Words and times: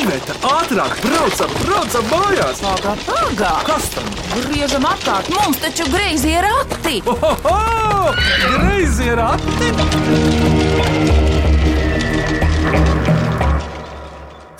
Iveta, 0.00 0.32
ātrāk, 0.48 0.94
braucam, 1.04 1.50
braucam 1.60 2.06
mājās! 2.08 2.60
Pagā, 2.64 2.92
pagā! 3.04 3.50
Kas 3.66 3.88
tam? 3.92 4.06
Griežam 4.32 4.86
apkārt, 4.88 5.28
mums 5.34 5.60
taču 5.60 5.84
greizi 5.92 6.30
ir 6.38 6.46
rati! 6.46 7.02
Ohoho! 7.04 8.14
Greizi 8.54 9.10
ir 9.10 9.20
ati! 9.20 9.68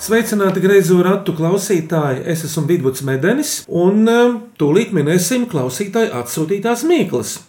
Sveicināti 0.01 0.61
greizo 0.61 0.99
ratu 1.07 1.33
klausītāji! 1.33 2.21
Es 2.29 2.45
esmu 2.45 2.67
Vidvuds 2.69 3.01
Medenis, 3.07 3.55
un 3.65 4.05
um, 4.13 4.37
tūlīt 4.61 4.93
minēsim 4.93 5.49
klausītāju 5.49 6.13
atsūtītās 6.21 6.85
mīklas. 6.85 7.39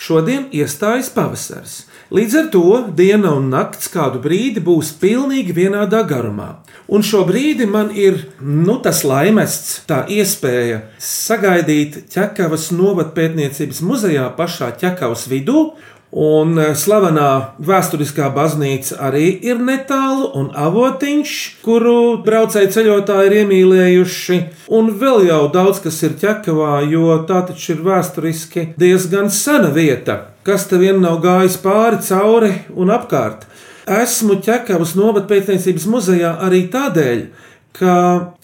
Šodien 0.00 0.48
iestājas 0.48 1.12
pavasaris. 1.12 1.82
Līdz 2.12 2.34
ar 2.36 2.48
to 2.52 2.70
diena 2.92 3.30
un 3.32 3.46
nakts 3.48 3.88
kādu 3.88 4.18
brīdi 4.20 4.60
būs 4.60 4.90
pilnīgi 5.00 5.54
vienādā 5.56 6.02
garumā. 6.04 6.50
Un 6.92 7.00
šo 7.00 7.22
brīdi 7.24 7.64
man 7.64 7.88
ir 7.96 8.18
nu, 8.44 8.76
tas 8.84 9.00
laimests, 9.08 9.78
tā 9.88 10.02
iespēja 10.12 10.82
sagaidīt 11.00 12.02
ķekavas 12.12 12.68
novatpētniecības 12.76 13.80
muzejā 13.88 14.26
pašā 14.36 14.74
ķekavas 14.82 15.24
vidū. 15.32 15.70
Un 16.14 16.52
eh, 16.62 16.76
slavenā 16.78 17.58
vēsturiskā 17.58 18.28
baznīca 18.36 19.00
arī 19.02 19.32
ir 19.42 19.58
netālu, 19.58 20.28
un 20.38 20.52
avotiņš, 20.54 21.32
kuru 21.64 22.20
braucēji 22.22 22.70
ceļotāji 22.76 23.26
ir 23.30 23.34
iemīlējuši, 23.40 24.38
un 24.78 24.92
vēl 25.00 25.24
jau 25.26 25.40
daudz 25.50 25.80
kas 25.82 25.98
ir 26.06 26.14
ķekavā, 26.20 26.76
jo 26.86 27.16
tā 27.26 27.40
taču 27.48 27.72
ir 27.74 27.82
vēsturiski 27.88 28.68
diezgan 28.78 29.26
sena 29.34 29.72
vieta, 29.74 30.20
kas 30.46 30.68
te 30.70 30.78
vien 30.78 31.02
nav 31.02 31.18
gājis 31.24 31.58
pāri, 31.64 31.98
cauri 32.06 32.52
un 32.78 32.94
apkārt. 32.94 33.48
Esmu 33.90 34.38
ķekavas 34.46 34.94
novatpētniecības 34.94 35.88
muzejā 35.90 36.30
arī 36.46 36.62
tādēļ, 36.70 37.26
ka 37.74 37.96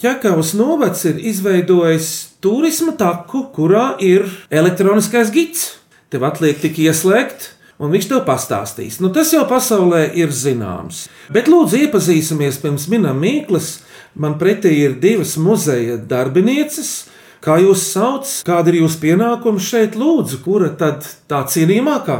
ķekavas 0.03 0.57
novads 0.59 1.07
ir 1.07 1.23
izveidojis 1.31 2.11
turisma 2.43 2.99
taku, 2.99 3.47
kurā 3.55 3.95
ir 4.03 4.27
elektroniskais 4.51 5.31
gids. 5.31 5.69
Tev 6.11 6.27
atliek 6.27 6.59
tik 6.59 6.83
ieslēgt, 6.83 7.53
un 7.81 7.95
viņš 7.95 8.09
tev 8.11 8.25
pastāstīs. 8.29 9.01
Nu, 9.01 9.11
tas 9.15 9.33
jau 9.35 9.47
pasaulē 9.49 10.11
ir 10.21 10.35
zināms. 10.35 11.07
Bet 11.33 11.49
lūdzu, 11.51 11.87
iepazīsimies 11.87 12.61
pirms 12.63 12.87
minam 12.93 13.21
mīklas. 13.23 13.79
Man 14.21 14.37
pretī 14.41 14.73
ir 14.85 14.99
divas 15.01 15.37
muzeja 15.41 15.97
darbinieces. 16.11 17.10
Kā 17.41 17.55
jūs 17.57 17.87
sauc, 17.89 18.29
kāda 18.45 18.69
ir 18.69 18.83
jūsu 18.83 18.99
pienākuma 19.01 19.63
šeit, 19.65 19.95
lūdzu, 19.97 20.43
kura 20.45 20.67
tad 20.77 21.07
tā 21.25 21.39
cienījamākā? 21.49 22.17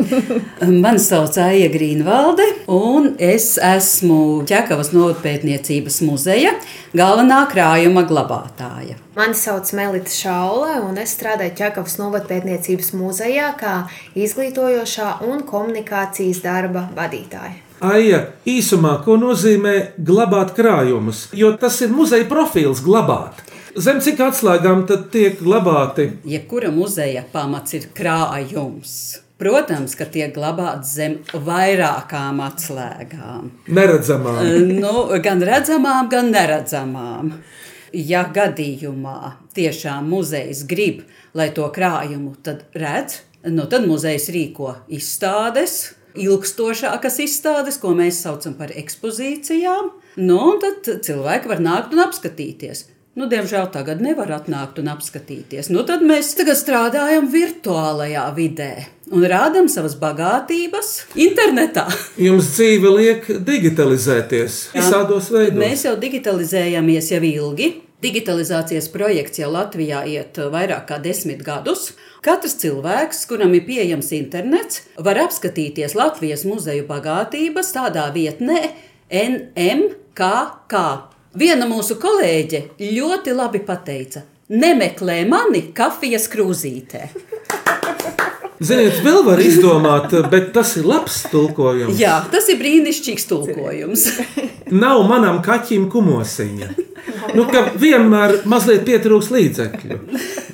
Mani 0.84 1.00
sauc 1.00 1.38
Aija 1.40 1.70
Grīnvalde, 1.72 2.44
un 2.68 3.14
es 3.16 3.54
esmu 3.56 4.42
Čekavas 4.44 4.90
novatpētniecības 4.92 5.96
muzeja 6.04 6.52
galvenā 6.92 7.38
krājuma 7.54 8.02
glabātāja. 8.10 8.98
Mani 9.16 9.40
sauc 9.40 9.72
Melita 9.78 10.12
Šaule, 10.12 10.76
un 10.90 11.00
es 11.00 11.16
strādāju 11.16 11.56
Čakavas 11.62 11.96
novatpētniecības 12.02 12.92
muzejā 13.00 13.48
kā 13.56 13.78
izglītojošā 14.12 15.22
un 15.24 15.40
komunikācijas 15.48 16.44
darba 16.44 16.90
vadītāja. 16.92 17.62
Aija, 17.84 18.20
īsumā, 18.44 18.98
ko 19.08 19.16
nozīmē 19.16 19.74
glabāt 19.96 20.52
krājumus? 20.56 21.30
Jo 21.32 21.56
tas 21.56 21.80
ir 21.80 21.96
muzeja 21.96 22.28
profils 22.28 22.84
glabāt. 22.84 23.40
Zem 23.74 23.98
cik 23.98 24.20
atslēgām 24.22 24.84
tad 24.86 25.08
tiek 25.10 25.40
glabāti? 25.42 26.04
Jebkura 26.30 26.70
muzeja 26.70 27.24
pamats 27.32 27.74
ir 27.74 27.88
krājums. 27.96 28.92
Protams, 29.40 29.96
ka 29.98 30.06
tiek 30.06 30.30
glabāts 30.36 30.92
zem 30.94 31.16
vairākām 31.32 32.38
atslēgām. 32.44 33.50
Neredzamām. 33.66 34.38
Nu, 34.78 35.08
gan 35.24 35.42
redzamām, 35.42 36.06
gan 36.12 36.30
neredzamām. 36.30 37.32
Ja 37.94 38.22
gadījumā 38.36 39.34
tiešām 39.58 40.06
muzejs 40.10 40.62
grib, 40.70 41.02
lai 41.34 41.50
to 41.54 41.66
krājumu 41.74 42.36
redz, 42.78 43.20
nu, 43.50 43.66
tad 43.66 43.90
muzejs 43.90 44.30
rīko 44.34 44.76
izstādes, 44.86 45.96
ilgstošākas 46.14 47.18
izstādes, 47.26 47.82
ko 47.82 47.90
mēs 47.98 48.22
saucam 48.22 48.54
par 48.54 48.70
ekspozīcijām. 48.70 49.90
Nu, 50.22 50.42
un 50.54 50.62
tad 50.62 50.94
cilvēki 51.02 51.50
var 51.50 51.62
nākt 51.62 51.94
un 51.94 52.06
apskatīties. 52.06 52.86
Nu, 53.14 53.28
diemžēl 53.30 53.68
tagad 53.70 54.00
nevar 54.02 54.32
atnākt 54.34 54.80
un 54.82 54.88
apskatīties. 54.90 55.68
Nu, 55.70 55.84
tad 55.86 56.02
mēs 56.02 56.32
tagad 56.34 56.58
strādājam 56.58 57.28
virtuālajā 57.30 58.24
vidē 58.34 58.72
un 59.14 59.22
rādām 59.30 59.68
savas 59.70 59.94
bagātības 60.00 60.90
internetā. 61.22 61.84
Jums 62.18 62.50
dzīve 62.56 62.90
liek 62.96 63.28
digitalizēties 63.46 64.58
visādos 64.74 65.30
veidos. 65.30 65.60
Mēs 65.62 65.86
jau 65.86 65.94
digitalizējamies 66.02 67.12
jau 67.14 67.22
ilgi. 67.30 67.70
Digitalizācijas 68.02 68.90
projekts 68.92 69.38
jau 69.40 69.52
Latvijā 69.54 70.02
iet 70.10 70.42
vairāk 70.50 70.90
kā 70.90 70.98
desmit 71.00 71.46
gadus. 71.46 71.92
Katrs 72.26 72.58
cilvēks, 72.60 73.22
kuram 73.30 73.54
ir 73.54 73.62
pieejams 73.68 74.10
internets, 74.18 74.82
var 74.98 75.22
apskatīties 75.22 75.94
Latvijas 75.94 76.42
muzeju 76.50 76.90
bagātības 76.90 77.72
tādā 77.78 78.10
vietnē, 78.12 78.72
NMKK. 79.08 80.86
Viena 81.34 81.66
mūsu 81.66 81.96
kolēģe 81.98 82.60
ļoti 82.78 83.32
labi 83.34 83.58
pateica: 83.66 84.20
Nemeklē 84.54 85.24
mani 85.26 85.64
kafijas 85.74 86.28
krūzītē. 86.30 87.08
Ziniet, 88.64 89.00
vēl 89.02 89.24
var 89.26 89.42
izdomāt, 89.42 90.14
bet 90.30 90.52
tas 90.54 90.76
ir 90.78 90.86
labs 90.86 91.24
tulkojums. 91.32 91.98
Jā, 91.98 92.20
tas 92.30 92.46
ir 92.52 92.60
brīnišķīgs 92.62 93.26
tulkojums. 93.32 94.06
Nav 94.70 95.02
manam 95.10 95.42
kaķim 95.44 95.90
kumosiņa. 95.90 96.70
Nu, 97.34 97.44
ka 97.50 97.66
vienmēr 97.80 98.42
mazliet 98.48 98.84
pietrūks 98.86 99.30
līdzekļu. 99.34 99.98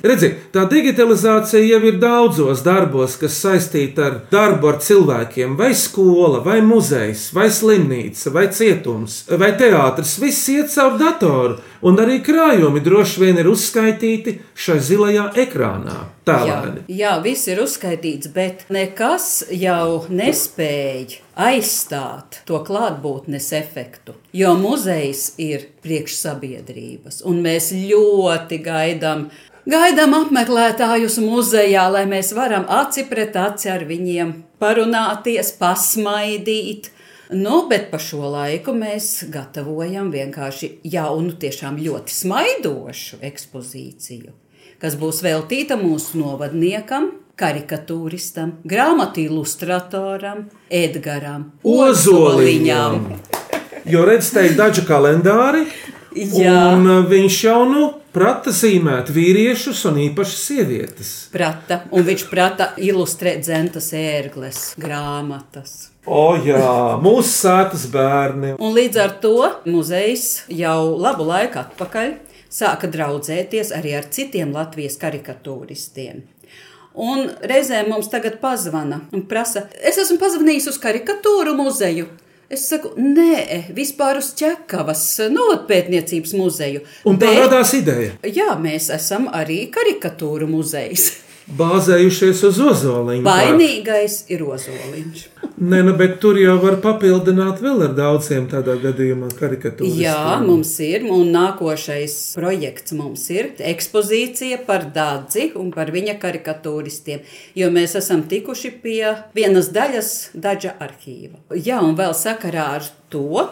Redzi, 0.01 0.31
tā 0.53 0.63
digitalizācija 0.69 1.61
jau 1.61 1.79
ir 1.85 1.99
daudzos 2.01 2.63
darbos, 2.65 3.17
kas 3.21 3.37
saistīta 3.43 4.07
ar 4.07 4.15
darbu 4.31 4.71
ar 4.71 4.79
cilvēkiem, 4.81 5.53
vai 5.59 5.71
skola, 5.77 6.41
vai 6.45 6.57
muzejs, 6.65 7.27
vai 7.37 7.47
slimnīca, 7.53 8.33
vai 8.33 8.47
cietums, 8.55 9.21
vai 9.29 9.51
teātris. 9.59 10.15
Viss 10.23 10.49
iet 10.53 10.73
caur 10.73 10.97
datoru, 10.99 11.59
un 11.85 12.01
arī 12.01 12.17
krājumi 12.25 12.81
droši 12.83 13.21
vien 13.25 13.41
ir 13.41 13.51
uzskaitīti 13.51 14.39
šai 14.57 14.79
zilajā 14.89 15.29
ekrānā. 15.45 15.99
Jā, 16.01 16.09
Tālēni. 16.31 16.83
jā, 16.87 17.15
viss 17.23 17.49
ir 17.49 17.61
uzskaitīts, 17.63 18.29
bet 18.33 18.67
nekas 18.73 19.43
jau 19.49 20.05
nespēja 20.09 21.21
aizstāt 21.41 22.41
to 22.47 22.59
klātbūtnes 22.67 23.51
efektu. 23.57 24.15
Jo 24.35 24.53
muzejs 24.59 25.33
ir 25.41 25.67
priekšsabiedrības, 25.83 27.21
un 27.27 27.41
mēs 27.45 27.71
ļoti 27.75 28.61
gaidām. 28.65 29.29
Gaidām 29.69 30.15
apmeklētājus 30.17 31.19
muzejā, 31.21 31.83
lai 31.93 32.07
mēs 32.09 32.31
varam 32.33 32.65
aci 32.81 33.05
pret 33.09 33.35
aci 33.37 33.69
ar 33.69 33.85
viņiem 33.85 34.33
parunāties, 34.61 35.53
pasmaidīt. 35.59 36.89
Nu, 37.31 37.67
bet 37.69 37.91
pa 37.91 37.99
šo 38.01 38.25
laiku 38.33 38.73
mēs 38.75 39.13
gatavojam 39.31 40.09
vienkārši 40.11 40.73
jaunu, 40.91 41.37
tiešām 41.39 41.77
ļoti 41.79 42.17
smaidošu 42.17 43.21
ekspozīciju 43.29 44.33
kas 44.81 44.97
būs 44.97 45.21
veltīta 45.21 45.77
mūsu 45.77 46.17
novadniekam, 46.17 47.11
karikatūristam, 47.41 48.59
grāmatu 48.67 49.25
ilustratoram, 49.25 50.45
Edgaram 50.69 51.49
Ozoliņam. 51.65 53.01
Jo 53.89 54.05
redz, 54.05 54.29
te 54.33 54.45
ir 54.45 54.53
daži 54.59 54.85
kalendāri, 54.85 55.65
Jā. 56.13 56.53
un 56.75 56.85
uh, 56.85 57.03
viņš 57.09 57.37
jau 57.47 57.61
nu 57.69 57.85
prata 58.13 58.51
zīmēt 58.53 59.09
vīriešus 59.15 59.85
un 59.89 59.99
īpaši 60.05 60.37
sievietes. 60.37 61.11
Prata, 61.33 61.81
un 61.95 62.03
viņš 62.05 62.25
prata 62.29 62.71
ilustrēt 62.81 63.41
dzentas 63.45 63.91
ērgles, 63.97 64.59
grāmatas. 64.81 65.77
O, 66.05 66.33
jā, 66.43 66.97
mūsu 67.01 67.29
sētas 67.29 67.85
bērni. 67.93 68.55
Un 68.59 68.75
līdz 68.75 68.99
ar 69.01 69.15
to 69.23 69.37
muzejs 69.69 70.43
jau 70.51 70.97
labu 70.99 71.27
laiku 71.29 71.61
atpakaļ 71.61 72.13
sāka 72.51 72.89
draudzēties 72.91 73.71
arī 73.77 73.95
ar 73.99 74.09
citiem 74.11 74.51
Latvijas 74.55 74.97
karikatūristiem. 75.01 76.25
Un 76.93 77.29
reizēm 77.47 77.87
mums 77.93 78.09
tagad 78.11 78.41
pazvana 78.41 78.99
un 79.15 79.23
prasa, 79.29 79.67
es 79.79 79.99
esmu 80.01 80.17
pazvanījis 80.19 80.67
uz 80.73 80.79
karikatūru 80.81 81.55
muzeju. 81.55 82.09
Es 82.51 82.65
saku, 82.67 82.89
nē, 82.99 83.71
vispār 83.71 84.17
uz 84.19 84.33
ķekavas 84.35 85.05
novatpētniecības 85.31 86.33
muzeju. 86.35 86.81
Un 87.07 87.19
tā 87.21 87.29
radās 87.37 87.71
ideja. 87.77 88.17
Jā, 88.27 88.57
mēs 88.59 88.89
esam 88.91 89.29
arī 89.31 89.63
karikatūru 89.71 90.51
muzejs. 90.51 91.11
Bāzējušies 91.57 92.41
uz 92.47 92.59
ozoliņu. 92.63 93.25
Vainīgais 93.25 94.21
ir 94.31 94.43
ozoliņš. 94.47 95.23
Nē, 95.61 95.81
nu, 95.85 95.93
bet 95.99 96.15
tur 96.23 96.39
jau 96.39 96.55
var 96.61 96.77
papildināt 96.81 97.59
vēl 97.61 97.83
ar 97.85 97.95
daudziem 97.97 98.47
tādā 98.49 98.77
gadījumā 98.81 99.29
karikatūrām. 99.37 99.99
Jā, 99.99 100.39
mums 100.41 100.71
ir, 100.81 101.05
un 101.11 101.29
nākošais 101.35 102.15
projekts 102.37 102.95
mums 102.97 103.27
ir 103.33 103.51
ekspozīcija 103.71 104.63
par 104.65 104.87
Dādzi 104.95 105.51
un 105.59 105.69
par 105.75 105.91
viņa 105.93 106.17
karikatūristiem, 106.23 107.21
jo 107.59 107.69
mēs 107.73 107.97
esam 107.99 108.23
tikuši 108.31 108.73
pie 108.81 109.03
vienas 109.37 109.69
daļas 109.75 110.13
Daļa 110.33 110.77
arhīva. 110.81 111.43
Jā, 111.53 111.81
un 111.83 111.93
vēl 111.99 112.15
sakarā 112.17 112.71
ar 112.79 112.89
to 113.11 113.49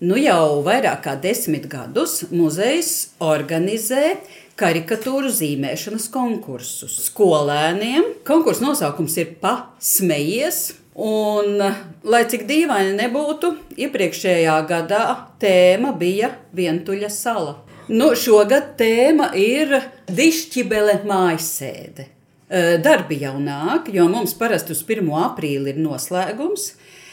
Nu 0.00 0.16
jau 0.16 0.62
vairāk 0.64 1.02
kā 1.04 1.12
desmit 1.20 1.66
gadus 1.68 2.22
muzejs 2.32 3.10
organizē 3.20 4.14
karikatūru 4.60 5.30
zīmēšanas 5.32 6.10
konkursus 6.12 6.98
skolēniem. 7.06 8.04
Konkursu 8.28 8.66
nosaukums 8.66 9.16
ir 9.22 9.32
Pasmejies. 9.40 10.60
Un, 11.00 11.56
lai 12.04 12.20
cik 12.28 12.44
dīvaini 12.48 12.92
nebūtu, 12.98 13.54
iepriekšējā 13.80 14.56
gadā 14.68 15.04
tēma 15.40 15.94
bija 15.96 16.34
Vientuļa 16.56 17.08
sala. 17.14 17.54
Nu, 17.88 18.10
šogad 18.18 18.74
tēma 18.78 19.30
ir 19.38 19.78
Dišķibele 20.10 21.00
mājasēde. 21.08 22.10
Darbi 22.82 23.20
jau 23.22 23.36
nāk, 23.38 23.88
jo 23.94 24.08
mums 24.10 24.34
parasti 24.38 24.74
uz 24.74 24.82
1. 24.82 25.06
aprīli 25.22 25.72
ir 25.72 25.80
noslēgums. 25.80 26.72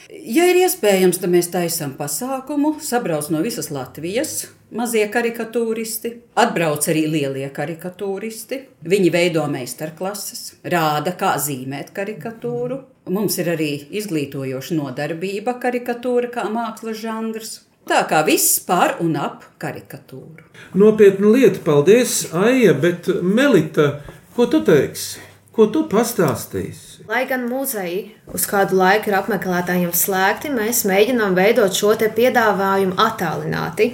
Ja 0.09 0.47
ir 0.49 0.63
iespējams, 0.63 1.21
tad 1.21 1.33
mēs 1.33 1.51
taisām 1.53 1.93
pasākumu, 1.97 2.77
sabrauc 2.83 3.29
no 3.33 3.43
visas 3.45 3.69
Latvijas. 3.73 4.47
Mazie 4.67 5.05
karikatūristi, 5.07 6.09
atbrauc 6.35 6.83
arī 6.91 7.05
lielie 7.07 7.47
karikatūristi. 7.55 8.57
Viņi 8.83 9.11
veido 9.13 9.45
meistarklases, 9.47 10.57
rāda, 10.67 11.13
kā 11.15 11.37
zīmēt 11.39 11.93
karikatūru. 11.95 12.81
Mums 13.15 13.37
ir 13.39 13.53
arī 13.53 13.69
izglītojoša 13.95 14.75
nodarbība, 14.75 15.55
karikatūra 15.63 16.33
kā 16.33 16.49
mākslas 16.51 16.99
žanrs. 16.99 17.53
Tā 17.87 18.01
kā 18.09 18.19
viss 18.27 18.59
par 18.67 18.97
un 18.99 19.15
ap 19.15 19.45
karikatūru. 19.63 20.43
Nopietna 20.75 21.31
lieta, 21.31 21.63
paldies, 21.63 22.25
Aija, 22.35 22.75
bet 22.75 23.07
Melita, 23.23 24.01
ko 24.35 24.49
tu 24.51 24.59
teiksi? 24.67 25.23
Ko 25.57 25.65
tu 25.73 25.87
pastāstīsi? 25.89 26.87
Lai 27.09 27.23
gan 27.25 27.47
muzeji 27.49 28.11
uz 28.35 28.43
kādu 28.45 28.75
laiku 28.77 29.07
ir 29.09 29.15
apmeklētājiem 29.17 29.93
slēgti, 29.95 30.51
mēs 30.53 30.83
mēģinām 30.85 31.33
veidot 31.37 31.73
šo 31.73 31.95
piedāvājumu 31.97 32.97
attālināti. 32.99 33.87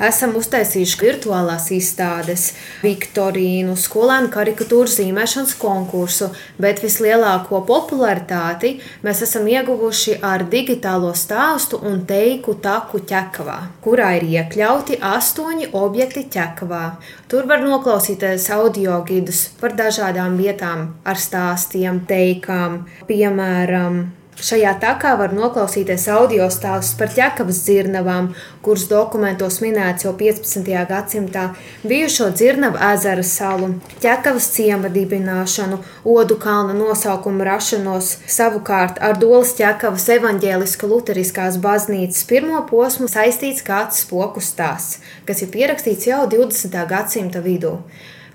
Esam 0.00 0.36
uztaisījuši 0.38 1.00
virtuālās 1.00 1.66
izstādes, 1.76 2.44
viktorīnu, 2.80 3.74
skolēnu 3.76 4.30
karikatūru 4.32 4.88
zīmēšanas 4.94 5.56
konkursu, 5.60 6.30
bet 6.62 6.80
vislielāko 6.80 7.60
popularitāti 7.68 8.76
mēs 9.04 9.24
esam 9.26 9.50
ieguvuši 9.50 10.20
ar 10.24 10.46
digitālo 10.48 11.10
stāstu 11.12 11.82
un 11.84 12.04
teiku 12.08 12.54
taku 12.62 13.02
ķekavā, 13.10 13.58
kurā 13.84 14.14
ir 14.20 14.28
iekļauti 14.30 15.02
astoņi 15.10 15.72
objekti 15.74 16.24
ķekavā. 16.32 16.84
Tur 17.28 17.50
var 17.50 17.60
noklausīties 17.66 18.48
audio 18.54 19.02
gidus 19.06 19.48
par 19.60 19.76
dažādām 19.78 20.38
vietām 20.40 20.88
ar 21.10 21.20
stāstiem, 21.20 22.04
teikām. 22.08 22.84
Piemēram, 23.10 24.02
Šajā 24.40 24.70
takā 24.80 25.10
var 25.20 25.34
noklausīties 25.36 26.06
audio 26.08 26.46
stāstus 26.48 26.94
par 26.96 27.10
ķekavas 27.12 27.58
dzirnavām, 27.66 28.30
kuras 28.64 28.86
dokumentos 28.88 29.58
minēts 29.60 30.06
jau 30.06 30.14
15. 30.16 30.70
gadsimtā, 30.88 31.42
bijušo 31.84 32.30
dzirnavu 32.32 32.80
ezeru 32.86 33.24
salu, 33.26 33.68
ķekavas 34.00 34.46
ciema 34.54 34.88
dibināšanu, 34.94 35.82
odu 36.14 36.38
kalna 36.40 36.76
nosaukumu 36.78 37.44
rašanos, 37.44 38.14
savukārt 38.36 39.02
ar 39.04 39.18
Dolas 39.20 39.52
ķekavas 39.58 40.08
evaņģēliska 40.16 40.88
luteriskās 40.88 41.58
baznīcas 41.60 42.24
pirmo 42.30 42.62
posmu 42.70 43.10
saistīts 43.12 43.66
kāds 43.66 44.06
spoku 44.06 44.40
stāsts, 44.40 45.02
kas 45.28 45.44
ir 45.44 45.52
pierakstīts 45.52 46.08
jau 46.08 46.24
20. 46.32 46.80
gadsimta 46.94 47.44
vidū. 47.44 47.76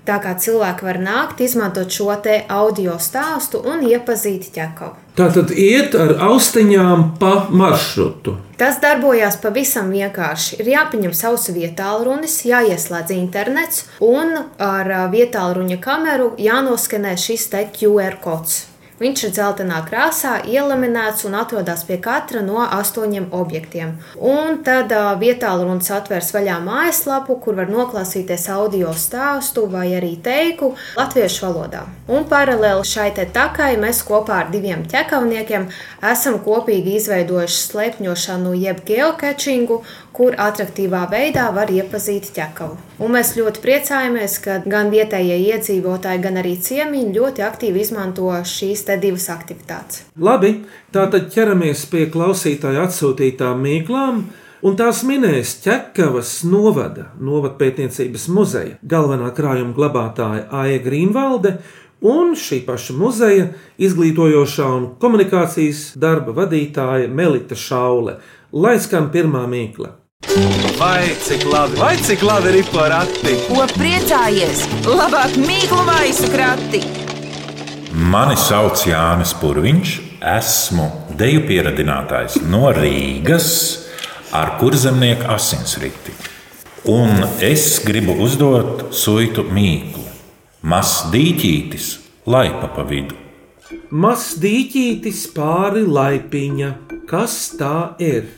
Tā 0.06 0.20
kā 0.22 0.36
cilvēki 0.38 0.86
var 0.86 1.00
nākt, 1.02 1.40
izmantot 1.42 1.90
šo 1.90 2.14
te 2.22 2.36
audio 2.52 2.94
stāstu 3.02 3.58
un 3.66 3.82
iepazīt 3.88 4.52
ķekavu. 4.54 4.94
Tā 5.18 5.26
tad 5.34 5.50
iet 5.50 5.96
ar 5.98 6.12
austiņām 6.28 7.02
pa 7.18 7.32
maršrutu. 7.50 8.36
Tas 8.60 8.78
darbojās 8.82 9.40
pavisam 9.42 9.90
vienkārši. 9.90 10.60
Ir 10.62 10.70
jāpieņem 10.74 11.16
savs 11.16 11.48
vietālrunis, 11.56 12.38
jāieslēdz 12.46 13.16
internets 13.16 13.82
un 14.04 14.36
ar 14.62 14.92
vietālruņa 15.10 15.80
kameru 15.82 16.30
jānoskanē 16.38 17.16
šis 17.18 17.50
te 17.50 17.66
QR 17.74 18.20
kods. 18.22 18.75
Viņš 18.96 19.22
ir 19.26 19.32
dzeltenā 19.36 19.82
krāsā, 19.84 20.38
ielaminēts 20.48 21.26
un 21.28 21.34
atrodas 21.36 21.82
pie 21.84 21.98
katra 22.00 22.40
no 22.40 22.62
astoņiem 22.64 23.26
objektiem. 23.36 23.90
Un 24.16 24.62
tad 24.64 24.94
vietā 25.20 25.50
runas 25.60 25.90
atvērs 25.92 26.32
vaļā 26.32 26.56
mājaslapu, 26.64 27.36
kur 27.44 27.58
var 27.58 27.68
noklausīties 27.68 28.48
audio 28.54 28.94
stāstu 28.96 29.66
vai 29.68 29.90
arī 29.98 30.14
teiku 30.24 30.72
latviešu 30.96 31.44
valodā. 31.44 31.84
Un 32.08 32.24
paralēli 32.30 32.88
šai 32.88 33.10
takai 33.36 33.74
mēs 33.82 34.00
kopā 34.06 34.40
ar 34.46 34.50
diviem 34.54 34.86
ķekavniekiem 34.88 35.68
esam 36.12 36.40
kopīgi 36.40 36.96
izveidojuši 36.96 37.62
slēpņošanu 37.66 38.56
jeb 38.62 38.80
geocaching, 38.88 39.76
kur 40.16 40.36
attraktīvā 40.40 41.02
veidā 41.12 41.50
var 41.52 41.68
iepazīt 41.68 42.30
ķekavu. 42.32 42.78
Un 43.04 43.12
mēs 43.12 43.34
ļoti 43.36 43.60
priecājamies, 43.60 44.38
ka 44.40 44.54
gan 44.64 44.88
vietējie 44.88 45.36
iedzīvotāji, 45.50 46.22
gan 46.24 46.40
arī 46.40 46.54
ciemiņi 46.64 47.12
ļoti 47.18 47.44
aktīvi 47.44 47.82
izmanto 47.84 48.30
šīs 48.48 48.85
divas 48.94 49.26
aktivitātes. 49.34 50.04
Labi, 50.14 50.52
tātad 50.94 51.26
ķeramies 51.34 51.82
pie 51.90 52.06
klausītāja 52.12 52.86
atsūtītām 52.86 53.64
mīklām. 53.66 54.26
Un 54.66 54.74
tās 54.78 55.02
minēs 55.06 55.58
ķekavas 55.62 56.38
novada, 56.48 57.10
novadpētniecības 57.22 58.24
muzeja 58.32 58.78
galvenā 58.88 59.28
krājuma 59.36 59.76
glabātāja 59.76 60.46
Aija 60.62 60.80
Grīnvalde 60.86 61.52
un 62.06 62.32
šī 62.38 62.62
paša 62.66 62.96
muzeja 62.96 63.50
izglītojošā 63.78 64.70
un 64.78 64.88
komunikācijas 65.02 65.92
darba 66.00 66.34
vadītāja 66.40 67.12
Melita 67.12 67.58
Šaule. 67.58 68.18
Lai 68.52 68.76
skan 68.80 69.10
pirmā 69.12 69.44
mīkla! 69.50 69.92
Vai 70.80 71.14
cik 71.22 71.44
labi, 71.48 71.78
vai 71.80 71.94
cik 72.02 72.22
labi 72.26 72.58
ir 72.58 72.68
porakti? 72.72 73.36
Ko 73.48 73.64
priecājies? 73.76 74.66
Labāk 74.88 75.36
mīklu 75.40 75.82
maisu 75.88 76.32
krati! 76.32 76.95
Mani 77.96 78.34
sauc 78.36 78.82
Jānis 78.84 79.30
Purviņš, 79.40 79.90
esmu 80.20 80.84
deju 81.16 81.46
pieradinātājs 81.48 82.34
no 82.44 82.68
Rīgas 82.76 83.46
ar 84.36 84.58
kurzemnieku 84.60 85.24
asinsriti. 85.32 86.12
Un 86.92 87.24
es 87.40 87.78
gribu 87.86 88.18
uzdot 88.26 88.92
suitu 88.92 89.46
mīklu. 89.48 90.04
Mazs 90.68 91.06
dīķītis, 91.14 91.86
laipa 92.28 92.68
pa 92.76 92.84
vidu. 92.84 93.16
Mazs 93.88 94.34
dīķītis 94.44 95.22
pāri 95.32 95.86
laipiņa. 95.88 96.74
Kas 97.08 97.38
tā 97.56 97.96
ir? 97.96 98.28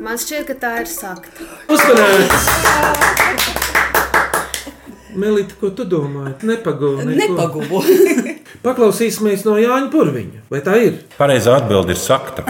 Man 0.00 0.16
šķiet, 0.16 0.48
ka 0.48 0.56
tā 0.64 0.72
ir 0.86 0.88
sakta. 0.88 1.50
Uzmanīgs! 1.68 3.53
Melita, 5.20 5.56
ko 5.60 5.70
tu 5.76 5.86
domā? 5.88 6.34
Nepagūni. 6.42 7.16
Nepaguvu. 7.18 7.82
Paklausīsimies 8.64 9.44
no 9.46 9.56
Jāņa 9.60 9.90
Purviņa. 9.92 10.44
Vai 10.52 10.60
tā 10.64 10.76
ir? 10.82 11.00
Pareizā 11.18 11.58
atbilde 11.60 11.94
ir 11.94 12.00
sakta. 12.00 12.46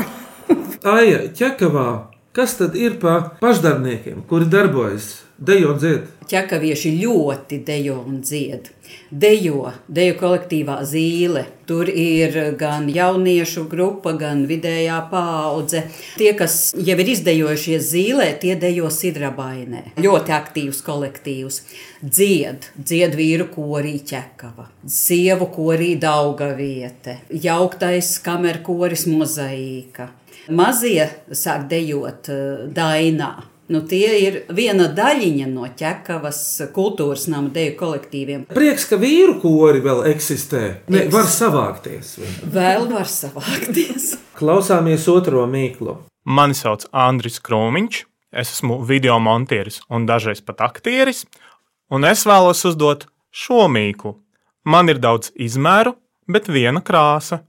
Aija, 0.85 1.25
ķekavā, 1.35 1.89
kas 2.37 2.59
tad 2.61 2.77
ir 2.79 2.99
pa 3.03 3.17
pašdarbniekiem, 3.41 4.25
kuri 4.31 4.51
darbojas 4.51 5.11
dejo 5.39 5.75
un 5.75 5.83
dzied? 5.83 6.11
Ķekavieši 6.31 6.97
ļoti 7.03 7.61
dejo 7.67 8.01
un 8.03 8.23
dzied 8.25 8.73
dejo, 9.11 9.73
dejo 9.89 10.17
kolektīvā 10.21 10.79
zīle. 10.89 11.45
Tur 11.69 11.89
ir 11.89 12.35
gan 12.61 12.91
jauniešu 12.93 13.65
grupa, 13.71 14.13
gan 14.21 14.43
vidējā 14.49 14.99
paudze. 15.11 15.85
Tie, 16.19 16.33
kas 16.37 16.75
jau 16.77 16.97
ir 17.01 17.13
izdejojušies 17.15 17.87
zīlē, 17.95 18.29
tie 18.43 18.57
dejo 18.61 18.91
sidrabainē. 18.93 19.85
Ļoti 20.05 20.35
aktīvs 20.37 20.83
kolektīvs. 20.85 21.63
Dzied, 22.05 22.69
dzied 22.77 23.17
vīru 23.17 23.49
korī 23.55 23.97
ķekava, 24.05 24.69
sievu 24.85 25.49
korī 25.55 25.95
dauga 26.01 26.51
vieta, 26.59 27.17
jauktais 27.33 28.19
kamerkoris 28.25 29.07
mozaīka. 29.09 30.11
Mazie 30.49 31.09
sāk 31.33 31.69
dejot 31.71 32.31
eh, 32.33 32.69
dainā 32.75 33.35
Nu, 33.65 33.81
tie 33.89 34.11
ir 34.21 34.35
viena 34.53 34.91
daļiņa 34.93 35.47
no 35.49 35.65
ķekavas 35.73 36.39
kultūras 36.75 37.25
nama 37.33 37.49
deju 37.53 37.73
kolektīviem. 37.79 38.43
Prieks, 38.53 38.85
ka 38.91 38.99
vīru 39.01 39.39
kori 39.41 39.81
vēl 39.85 40.03
eksistē. 40.11 40.61
Ne, 40.93 41.07
var 41.13 41.31
savākties. 41.33 42.19
Vēl 42.53 42.85
var 42.91 43.09
savākties. 43.09 44.11
Klausāmies 44.39 45.09
otro 45.09 45.47
mīklu. 45.49 45.97
Mani 46.29 46.57
sauc 46.59 46.85
Andris 46.93 47.41
Krūmiņš. 47.45 48.03
Es 48.37 48.53
esmu 48.59 48.83
video 48.85 49.17
montieris 49.23 49.81
un 49.89 50.05
dažreiz 50.11 50.45
pat 50.45 50.61
aktieris. 50.67 51.25
Un 51.89 52.05
es 52.05 52.27
vēlos 52.29 52.67
uzdot 52.69 53.09
šo 53.33 53.65
mīklu. 53.73 54.19
Man 54.69 54.93
ir 54.93 55.01
daudz 55.01 55.33
izmēru, 55.41 55.95
bet 56.29 56.53
viena 56.53 56.85
krāsa. 56.85 57.41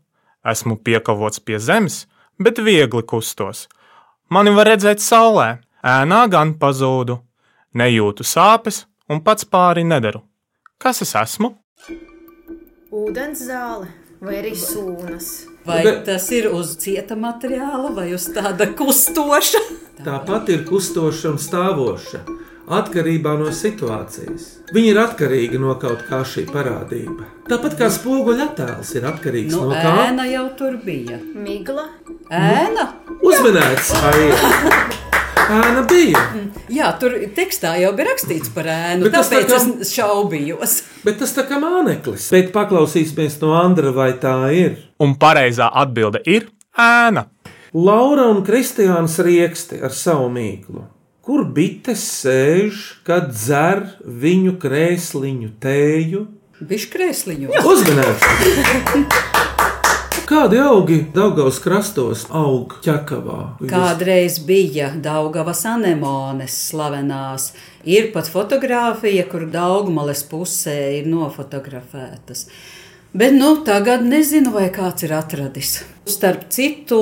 Esmu 0.47 0.77
piekavots 0.79 1.43
pie 1.43 1.59
zemes, 1.59 2.05
bet 2.39 2.59
viegli 2.59 3.03
kustos. 3.07 3.67
Mani 4.29 4.53
var 4.55 4.71
redzēt 4.71 5.03
saulē, 5.03 5.59
ēnā 5.85 6.25
gan 6.31 6.55
pazūdu, 6.59 7.19
nejūtu 7.77 8.25
sāpes 8.25 8.85
un 9.09 9.21
pats 9.21 9.45
pāri 9.45 9.85
nedaru. 9.85 10.23
Kas 10.81 11.03
es 11.05 11.13
esmu? 11.15 11.53
Ūdens 12.95 13.45
zāle. 13.47 13.91
Vai 14.25 14.39
arī 14.39 14.55
sūnas. 14.57 15.27
Vai 15.65 15.81
tas 16.05 16.25
ir 16.33 16.47
uz 16.53 16.75
cieta 16.81 17.17
materiāla 17.19 17.91
vai 17.93 18.07
uz 18.15 18.27
tāda 18.33 18.67
kustoša? 18.77 19.61
Tāpat 20.05 20.51
ir 20.53 20.63
kustoša 20.67 21.33
un 21.33 21.39
stāvoša, 21.41 22.21
atkarībā 22.67 23.35
no 23.39 23.51
situācijas. 23.53 24.45
Viņi 24.73 24.89
ir 24.93 24.99
atkarīgi 25.01 25.59
no 25.61 25.75
kaut 25.81 26.01
kā 26.09 26.23
šī 26.25 26.47
parādība. 26.49 27.27
Tāpat 27.49 27.75
kā 27.77 27.89
spoguļa 27.93 28.47
attēls 28.49 28.95
ir 28.97 29.05
atkarīgs 29.05 29.53
Nu, 29.53 29.67
no 29.69 29.75
kā. 29.75 29.91
ēna 30.07 30.25
jau 30.31 30.47
tur 30.57 30.77
bija. 30.85 31.19
Migla. 31.35 31.85
Ēna? 32.31 32.87
Uzmanīts, 33.21 33.91
ēna 35.45 35.83
bija. 35.89 36.21
Jā, 36.73 36.89
tur 36.99 37.13
tekstā 37.37 37.75
jau 37.81 37.91
bija 37.97 38.09
rakstīts 38.09 38.49
par 38.55 38.65
ēnu, 38.73 39.03
Bet 39.05 39.13
tas 39.13 39.29
tā 39.29 39.43
tāpēc 39.43 39.53
kā- 39.53 39.81
es 39.85 39.93
šaubījos. 39.93 40.75
Bet 41.05 41.19
tas 41.19 41.33
tā 41.37 41.45
kā 41.47 41.59
māneklis. 41.61 42.31
Bet 42.31 42.51
paklausīsimies 42.55 43.37
no 43.41 43.53
Andra, 43.53 43.91
vai 43.93 44.13
tā 44.13 44.35
ir. 44.57 44.77
Un 44.99 45.13
pareizā 45.21 45.69
atbilde 45.71 46.21
ir 46.25 46.47
ēna. 46.77 47.27
Laura 47.75 48.25
un 48.31 48.43
Kristiāns 48.45 49.19
rieksti 49.19 49.83
ar 49.83 49.89
savu 49.91 50.29
mīklu. 50.31 50.85
Kur 51.25 51.41
bites 51.49 52.03
sēž, 52.21 52.81
kad 53.01 53.31
dzer 53.33 53.79
viņu 54.05 54.59
krēsliņu 54.61 55.47
tēju? 55.57 56.19
Bišķi 56.61 56.91
krēsliņu. 56.93 57.49
Uzmanīts! 57.65 58.21
Kādi 60.29 60.59
augi 60.61 60.99
Daugaus 61.15 61.57
krastos 61.63 62.27
aug 62.29 62.77
ķekavā? 62.85 63.39
Kādreiz 63.71 64.37
bija 64.45 64.91
Daugavas 65.01 65.65
anemones 65.69 66.53
slavenās. 66.69 67.55
Ir 67.89 68.11
pat 68.13 68.29
fotografija, 68.29 69.25
kur 69.29 69.47
Daugmales 69.49 70.21
pusē 70.29 70.77
ir 70.99 71.09
nofotografētas. 71.09 72.45
Bet 73.15 73.33
nu, 73.33 73.53
tagad 73.63 74.01
nezinu, 74.03 74.51
vai 74.51 74.65
kāds 74.75 75.05
ir 75.07 75.13
atradis. 75.15 75.69
Starp 76.03 76.49
citu, 76.51 76.97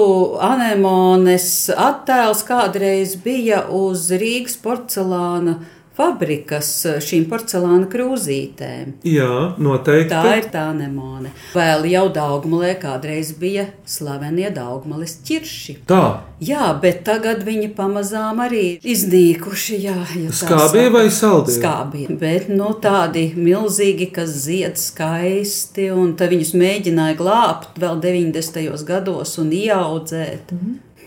anemones 0.45 1.47
attēls 1.73 2.43
kādreiz 2.45 3.15
bija 3.23 3.63
uz 3.73 4.11
Rīgas 4.13 4.53
porcelāna 4.61 5.55
fabrikas 5.97 6.69
šīm 7.03 7.27
porcelāna 7.31 7.87
krūzītēm. 7.91 8.97
Jā, 9.07 9.55
noteikti. 9.61 10.11
Tā 10.13 10.37
ir 10.39 10.49
tā 10.53 10.67
anemone. 10.73 11.33
Vēl 11.53 11.87
jau 11.91 12.07
Daugmalē 12.13 12.75
kādreiz 12.81 13.33
bija 13.39 13.67
slavenie 13.85 14.49
Daugmales 14.53 15.19
ķirši. 15.27 15.79
Tā, 15.89 16.03
Jā, 16.43 16.73
bet 16.81 17.03
tagad 17.07 17.43
viņi 17.45 17.69
pamazām 17.77 18.41
arī 18.43 18.63
iznīkuši. 18.83 19.77
Jā, 19.85 19.95
ja 20.17 20.31
Skābie 20.35 20.87
vai 20.91 21.05
saldie? 21.13 21.55
Skābie. 21.59 22.07
Bet 22.19 22.49
nu, 22.51 22.73
tādi 22.83 23.29
milzīgi, 23.37 24.09
kas 24.15 24.33
zied 24.47 24.79
skaisti, 24.81 25.87
un 25.93 26.15
tad 26.19 26.33
viņus 26.33 26.55
mēģināja 26.59 27.19
glābt 27.19 27.79
vēl 27.79 28.01
90. 28.03 28.83
gados 28.87 29.37
un 29.39 29.53
ieaudzēt. 29.55 30.51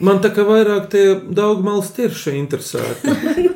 man 0.00 0.22
tā 0.24 0.32
kā 0.32 0.46
vairāk 0.46 0.88
tie 0.94 1.04
Daugmals 1.28 1.92
tirši 1.96 2.38
interesēti. 2.40 3.54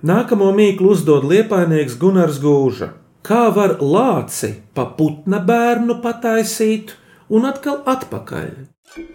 Nākamo 0.00 0.46
mīklu 0.56 0.94
uzdod 0.94 1.26
liepainieks 1.28 1.98
Gunārs 2.00 2.38
Gūža. 2.40 2.94
Kā 3.20 3.50
var 3.52 3.74
lāci 3.84 4.54
pa 4.72 4.86
putna 4.96 5.42
bērnu 5.44 5.98
pataisīt 6.00 6.94
un 7.28 7.44
atkal 7.44 7.82
atpakaļ? 7.84 8.48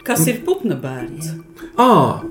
Kas 0.06 0.28
ir 0.30 0.44
putna 0.46 0.78
bērns? 0.78 1.32
Ā, 1.82 2.22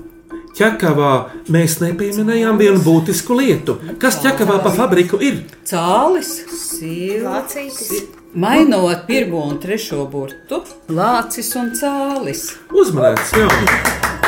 ķekavā 0.55 1.11
mēs 1.51 1.81
nepieminējām 1.83 2.61
vienu 2.63 2.79
būtisku 2.85 3.35
lietu. 3.41 3.75
Kas 3.99 4.21
ķekavā 4.23 4.61
pa 4.63 4.71
fabriku 4.77 5.19
ir? 5.19 5.43
Cālis, 5.67 6.31
sīls. 6.47 7.27
Lācītis. 7.27 8.07
Mainot 8.39 9.03
pirmo 9.07 9.43
un 9.49 9.59
trešo 9.63 10.07
burtu, 10.11 10.63
lācis 10.95 11.51
un 11.59 11.75
cālis. 11.75 12.53
Uzmanīts, 12.71 13.35
jā. 13.35 14.24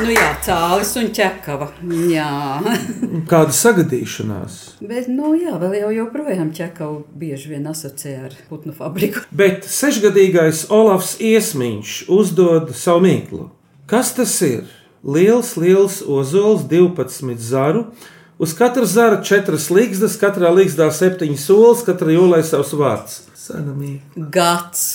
Nu 0.00 0.08
jā, 0.14 0.28
cālis 0.44 0.94
un 0.96 1.10
ķekava. 1.12 1.66
Jā, 2.08 2.28
Kāda 3.28 3.52
sagadīšanās. 3.52 4.54
bet 4.80 5.10
nu 5.12 5.34
jā, 5.36 5.52
vēl 5.60 5.74
jau 5.82 5.90
joprojām 5.98 6.52
ķekavu 6.56 7.02
bieži 7.20 7.50
vien 7.52 7.66
asociē 7.68 8.14
ar 8.30 8.36
putnu 8.48 8.72
fabriku. 8.76 9.26
Bet 9.30 9.68
sešgadīgais 9.68 10.64
Olafs 10.72 11.18
Iesmiņš 11.20 11.96
uzdod 12.08 12.72
savu 12.76 13.04
mīklu. 13.04 13.50
Kas 13.90 14.14
tas 14.16 14.32
ir? 14.46 14.64
Liels, 15.04 15.54
liels 15.60 16.00
ozols, 16.06 16.64
12 16.70 17.36
zaru. 17.36 17.86
Uz 18.40 18.54
katra 18.56 18.86
zara 18.88 19.20
četras 19.24 19.68
līgstas, 19.68 20.16
katrā 20.20 20.48
līgstā 20.56 20.88
septiņas 20.96 21.44
solis, 21.44 21.84
katra 21.84 22.16
jūlē 22.16 22.40
savs 22.46 22.72
vārds. 22.72 23.20
Sena 23.36 23.76
mīkla. 23.76 24.30
Gads. 24.32 24.86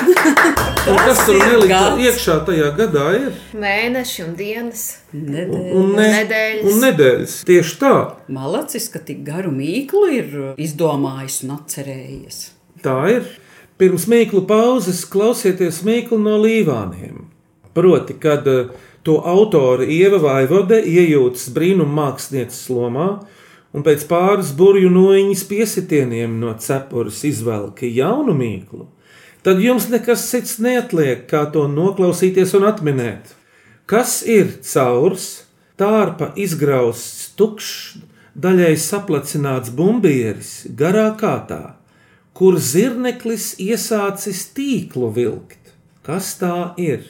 Kas 0.00 1.20
tur 1.26 1.66
gads? 1.68 2.00
iekšā 2.00 2.36
tajā 2.48 2.70
gadā 2.78 3.06
ir? 3.18 3.30
Mēneši 3.60 4.22
un 4.24 4.32
dienas. 4.38 4.84
Nedēļa. 5.12 5.72
Un, 5.76 5.90
ne, 5.98 6.06
Nedēļas. 6.14 6.68
un 6.70 6.80
nedēļas. 6.84 7.34
Tieši 7.48 7.76
tā. 7.82 7.92
Malacis, 8.32 8.88
ka 8.92 9.02
tik 9.04 9.22
garu 9.26 9.52
mīklu 9.54 10.04
ir 10.16 10.36
izdomājis 10.60 11.42
un 11.46 11.56
atcerējies. 11.58 12.40
Tā 12.84 12.96
ir. 13.12 13.28
Pirms 13.80 14.04
mīklu 14.12 14.42
pauzes 14.48 15.06
klausieties 15.08 15.80
mīklu 15.88 16.18
no 16.20 16.36
līvāniem. 16.42 17.26
Proti, 17.76 18.16
kad 18.20 18.48
eh, 18.50 18.72
to 19.06 19.14
autora 19.24 19.86
Ieva 19.88 20.18
Vaivode 20.20 20.82
iejūtas 20.84 21.46
brīnuma 21.56 21.94
mākslinieces 22.02 22.66
lomā 22.72 23.06
un 23.72 23.84
pēc 23.86 24.04
pāris 24.10 24.50
burbuļu 24.58 24.90
noiņas 24.92 25.44
piesitieniem 25.48 26.34
no 26.42 26.52
cepures 26.60 27.22
izvelka 27.28 27.86
jaunu 27.88 28.34
mīklu, 28.36 28.88
tad 29.46 29.60
jums 29.62 29.88
nekas 29.92 30.24
cits 30.30 30.58
neatliek, 30.62 31.26
kā 31.30 31.46
to 31.52 31.66
noklausīties 31.70 32.54
un 32.58 32.66
atminēt. 32.70 33.34
Kas 33.90 34.20
ir 34.22 34.60
caurs, 34.62 35.46
tārpa 35.80 36.30
izgrausts, 36.38 37.32
tukšs, 37.38 38.00
daļai 38.38 38.76
saplacināts 38.78 39.72
bumbieris 39.74 40.52
garā 40.78 41.08
kātā, 41.18 41.76
kur 42.36 42.60
zirneklis 42.62 43.56
iesācis 43.58 44.46
tīklu 44.54 45.10
vilkt? 45.16 45.74
Kas 46.06 46.36
tā 46.40 46.72
ir? 46.80 47.02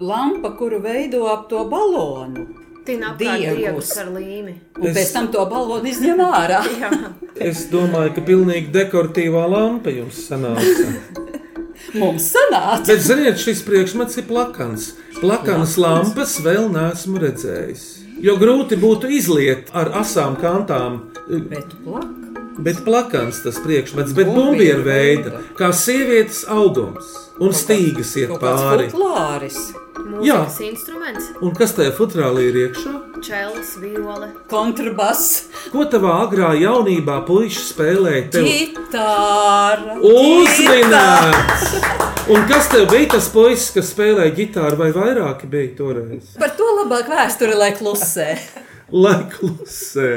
Lampa, 0.00 0.54
kuru 0.58 0.80
veido 0.82 1.26
ap 1.30 1.46
to 1.50 1.62
balonu, 1.70 2.48
Diegus. 2.84 3.56
diegus 3.56 3.96
ar 3.98 4.06
līmi. 4.12 4.54
un 4.78 4.86
Es- 4.90 4.96
pēc 4.96 5.12
tam 5.12 5.28
to 5.32 5.44
balonu 5.50 5.88
izņem 5.88 6.20
ārā. 6.20 6.62
Es 7.40 7.64
domāju, 7.66 8.14
ka 8.14 8.20
pilnīgi 8.22 8.70
dekoratīvā 8.70 9.48
lampa 9.50 9.90
jums 9.90 10.20
sanāca. 10.28 10.84
Mums 11.98 12.28
sanāca. 12.34 12.86
Bet, 12.86 13.00
ziniet, 13.02 13.38
šis 13.42 13.62
priekšmets 13.66 14.18
ir 14.20 14.26
plakans. 14.28 14.92
Plakanas 15.20 15.76
lampas 15.78 16.36
vēl 16.42 16.68
neesmu 16.74 17.18
redzējis. 17.22 17.82
Jo 18.22 18.36
grūti 18.40 18.78
būtu 18.80 19.10
izliet 19.10 19.70
ar 19.74 19.90
asām 20.00 20.36
kantām, 20.40 21.00
Bet 21.28 21.74
plak. 21.84 22.06
bet 22.62 22.80
plakans 22.86 23.42
tas 23.42 23.58
priekšmets, 23.64 24.14
bet 24.16 24.30
bumbieru 24.30 24.84
veida, 24.86 25.40
kā 25.58 25.72
sievietes 25.74 26.44
augums 26.48 27.10
un 27.42 27.50
stīgas 27.50 28.14
iet 28.20 28.30
Kaut 28.30 28.42
kāds 28.46 28.62
pāri. 28.62 28.88
futlāris, 28.92 29.58
Mūzikas 30.04 30.58
instruments, 30.66 31.30
Un 31.40 31.54
kas 31.56 31.72
tajā 31.76 31.92
futrālī 31.96 32.48
ir 32.50 32.56
iekšā? 32.66 32.92
čels, 33.24 33.70
viole. 33.80 34.28
kontrabass, 34.50 35.46
Ko 35.72 35.84
tavā 35.88 36.12
agrā 36.26 36.50
jaunībā 36.60 37.22
puisis 37.26 37.70
spēlēja? 37.72 38.26
Tev 38.34 38.44
ģitāra. 38.44 39.96
uzminēts! 40.04 41.74
Un 42.34 42.44
kas 42.48 42.68
tev 42.72 42.86
bija 42.92 43.08
tas 43.16 43.28
puisis, 43.32 43.70
kas 43.74 43.90
spēlēja 43.94 44.34
ģitāru, 44.36 44.76
vai 44.80 44.90
vairāki 44.96 45.48
bija 45.50 45.72
toreiz? 45.78 46.34
Par 46.40 46.52
to 46.56 46.68
labāk 46.82 47.08
vēsture, 47.12 47.56
lai 47.58 47.72
klusē. 47.76 48.30
Lai 49.04 49.24
klusē. 49.32 50.10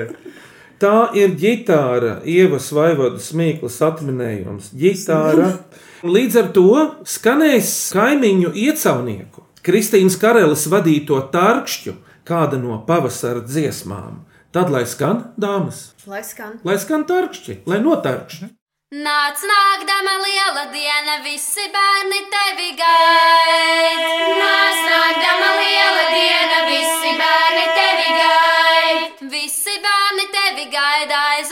Tā 0.78 1.10
ir 1.18 1.32
ģitāra, 1.40 2.18
ievas 2.28 2.68
vaivodas 2.76 3.32
mīklas 3.34 3.80
atminējums. 3.88 4.68
Ģitāra. 4.78 5.48
Līdz 6.16 6.36
ar 6.44 6.50
to 6.54 6.66
skanēs 7.10 7.72
kaimiņu 7.96 8.52
iecaunieku, 8.54 9.37
Kristīnas 9.68 10.16
Karelis 10.22 10.64
vadīto 10.72 11.18
tarkšķu, 11.34 11.94
kāda 12.28 12.56
no 12.62 12.78
pavasara 12.88 13.42
dziesmām. 13.44 14.22
Tad, 14.56 14.70
lai 14.72 14.86
skan 14.88 15.26
dāmas, 15.36 15.90
Lai 16.08 16.22
skan. 16.24 16.54
lai 16.64 16.78
skan 16.80 17.04
tarkšķi, 17.10 17.58
lai 17.68 17.82
notarkšķi. 17.84 18.48
Nāc, 18.96 19.42
nākdama 19.44 20.14
liela 20.24 20.64
diena, 20.72 21.18
visi 21.26 21.66
bērni 21.74 22.22
tevi 22.32 22.70
gaida. 22.80 24.14
Nāc, 24.40 24.78
nākdama 24.88 25.50
liela 25.60 26.06
diena, 26.14 26.62
visi 26.72 27.12
bērni 27.20 27.66
tevi 27.80 28.08
gaida. 28.22 29.28
Visi 29.36 29.76
bērni 29.84 30.30
tevi 30.38 30.70
gaida, 30.72 31.20
aiz 31.36 31.52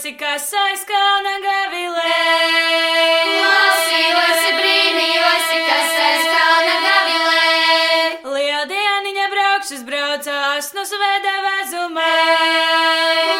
esi, 0.00 0.12
kas 0.16 0.48
aizkāna 0.56 1.32
gavilē. 1.44 2.12
Lasi, 3.44 4.04
lasi, 4.16 4.52
brīnījosi, 4.56 5.58
kas 5.66 5.90
aizkāna 6.04 6.76
gavilē. 6.84 7.42
Lieldieniņa 8.36 9.26
braukšas 9.34 9.84
braucās 9.84 10.70
no 10.76 10.86
sveda 10.88 11.34
vēzumē. 11.48 12.14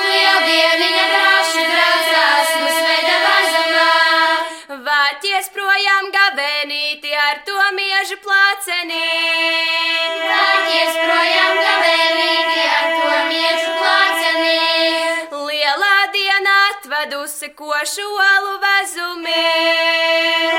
Lieldieniņa 0.05 1.07
braukšas 1.15 1.73
braucās 1.73 2.53
no 2.61 2.77
sveda 2.77 3.17
vēzumā. 3.25 3.89
Vāties 4.91 5.51
projām 5.57 6.13
gabenīti 6.13 7.17
ar 7.25 7.41
to 7.49 7.59
miežu 7.81 8.21
plācenī. 8.21 9.05
Vāties 10.29 11.05
projām 11.09 11.65
gabenīti. 11.65 12.10
Atvedusi 17.31 17.55
košu 17.55 18.09
alu 18.35 18.55
vezumi. 18.59 19.45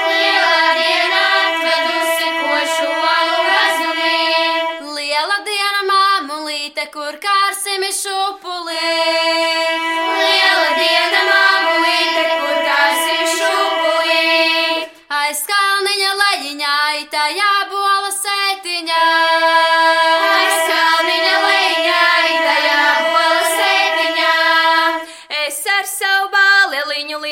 Lielā 0.08 0.68
diena 0.78 1.24
atvedusi 1.48 2.28
košu 2.40 2.92
alu 3.16 3.40
vezumi. 3.50 4.96
Liela 4.96 5.40
diena 5.48 5.82
māmulīte, 5.92 6.88
kur 6.94 7.20
kārsim 7.20 7.84
šupulī. 7.92 9.61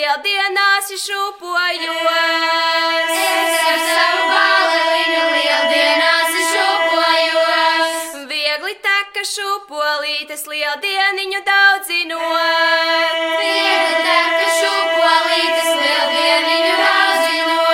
Lieldienās 0.09 0.89
šupojos. 0.97 1.97
Es 3.13 3.57
ar 3.69 3.79
savu 3.85 4.23
bāleliņu 4.31 5.25
lieldienās 5.35 6.33
šupojos. 6.49 7.91
Viegli 8.31 8.73
teka 8.81 9.21
šupolītes 9.29 10.47
lieldieniņu 10.49 11.41
daudzinot. 11.45 12.23
Viegli 13.37 13.95
teka 14.07 14.47
šupolītes 14.57 15.69
lieldieniņu 15.77 16.73
daudzinot. 16.81 17.69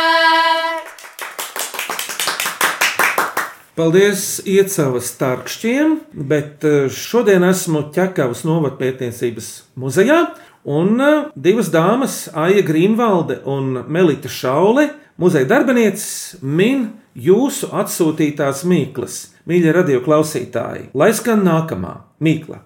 Paldies 3.75 4.41
Iecavas 4.43 5.13
starkšķiem, 5.15 5.99
bet 6.27 6.67
eh, 6.67 6.89
šodien 6.91 7.43
esmu 7.47 7.79
ķekavas 7.95 8.43
novatpētniecības 8.47 9.47
muzejā. 9.79 10.19
Un 10.65 10.97
eh, 10.97 11.25
divas 11.37 11.67
dāmas, 11.69 12.23
Aija 12.33 12.63
Grīmvalde 12.65 13.43
un 13.45 13.83
Melita 13.85 14.29
Šaule, 14.31 14.87
muzeja 15.21 15.45
darbinieces, 15.51 16.39
min 16.41 16.87
jūsu 17.13 17.69
atsūtītās 17.69 18.63
mīklas. 18.65 19.19
Mīļie 19.45 19.75
radio 19.75 19.99
klausītāji, 20.01 20.87
lai 20.97 21.11
skan 21.13 21.45
nākamā 21.45 21.93
mīkla. 22.17 22.63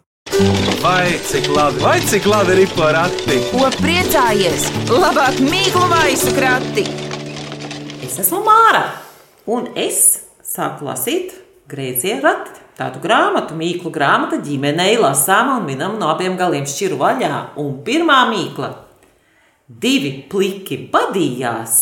Vai 0.79 1.11
cik 1.27 1.49
labi, 1.51 1.83
vai 1.83 1.97
cik 2.07 2.29
labi 2.31 2.55
ir 2.63 2.71
porakti? 2.71 3.41
Ko 3.51 3.67
priecājies? 3.81 4.69
Labāk 4.87 5.43
mīklu 5.43 5.83
maisu 5.91 6.31
krati! 6.37 6.87
Es 8.05 8.15
esmu 8.23 8.39
Māra, 8.47 8.85
un 9.51 9.67
es 9.75 10.21
sāku 10.39 10.87
lasīt 10.87 11.35
Grēcija 11.67 12.21
rati. 12.23 12.68
Tādu 12.79 13.01
grāmatu, 13.03 13.57
mīklu 13.59 13.89
grāmatu 13.91 14.37
ģimenei 14.39 14.93
lasām 15.01 15.49
un 15.57 15.65
minam 15.67 15.97
no 15.99 16.07
abiem 16.13 16.37
galiem 16.39 16.63
šķiru 16.63 16.95
vaļā. 17.01 17.31
Un 17.59 17.73
pirmā 17.83 18.21
mīkla- 18.29 18.69
divi 19.83 20.11
pliki 20.31 20.77
badījās, 20.93 21.73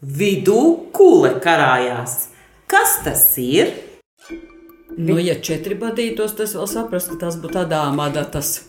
vidū 0.00 0.62
kule 0.96 1.34
karājās. 1.44 2.28
Kas 2.66 3.02
tas 3.04 3.36
ir? 3.36 3.74
Nu, 4.96 5.18
ja 5.20 5.34
četri 5.34 5.76
badītos, 5.76 6.32
tas 6.36 6.54
vēl 6.56 6.66
saprast, 6.66 7.10
ka 7.10 7.26
tas 7.26 7.36
būtu 7.36 7.52
tādā 7.52 7.84
adatas. 8.06 8.62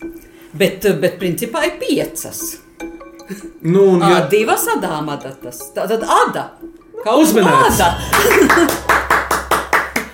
Bet, 0.52 0.84
bet 1.00 1.18
principā 1.18 1.64
ir 1.64 1.80
piecas. 1.80 2.58
Nu, 3.62 3.94
un, 3.94 4.00
ja, 4.00 4.28
Divas 4.28 4.66
adāmadatas. 4.68 5.72
Tā 5.72 5.88
tad 5.88 6.04
ada. 6.04 6.50
Uzmanēts. 7.16 7.80
ada. 7.80 7.96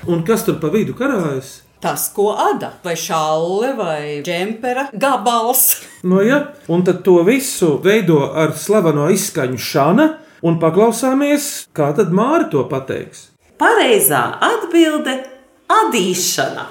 un 0.07 0.23
kas 0.23 0.45
tur 0.45 0.61
pa 0.63 0.71
vidu 0.71 0.95
karājas? 0.95 1.63
Tas, 1.85 2.07
ko 2.16 2.31
ada, 2.33 2.70
vai 2.81 2.94
šāle, 2.97 3.75
vai 3.77 4.23
džempera 4.25 4.87
gabals. 4.92 5.64
No 6.09 6.23
ja, 6.25 6.38
un 6.68 6.85
tad 6.85 7.03
to 7.05 7.18
visu 7.25 7.79
veido 7.85 8.18
ar 8.37 8.55
slaveno 8.57 9.11
izskaņu 9.12 9.61
šāna, 9.61 10.07
un 10.44 10.57
paklausāmies, 10.61 11.47
kā 11.77 11.90
tad 11.97 12.12
Māra 12.12 12.49
to 12.53 12.64
pateiks. 12.68 13.27
Pareizā 13.61 14.23
atbilde- 14.49 15.18
adīšana. 15.81 16.66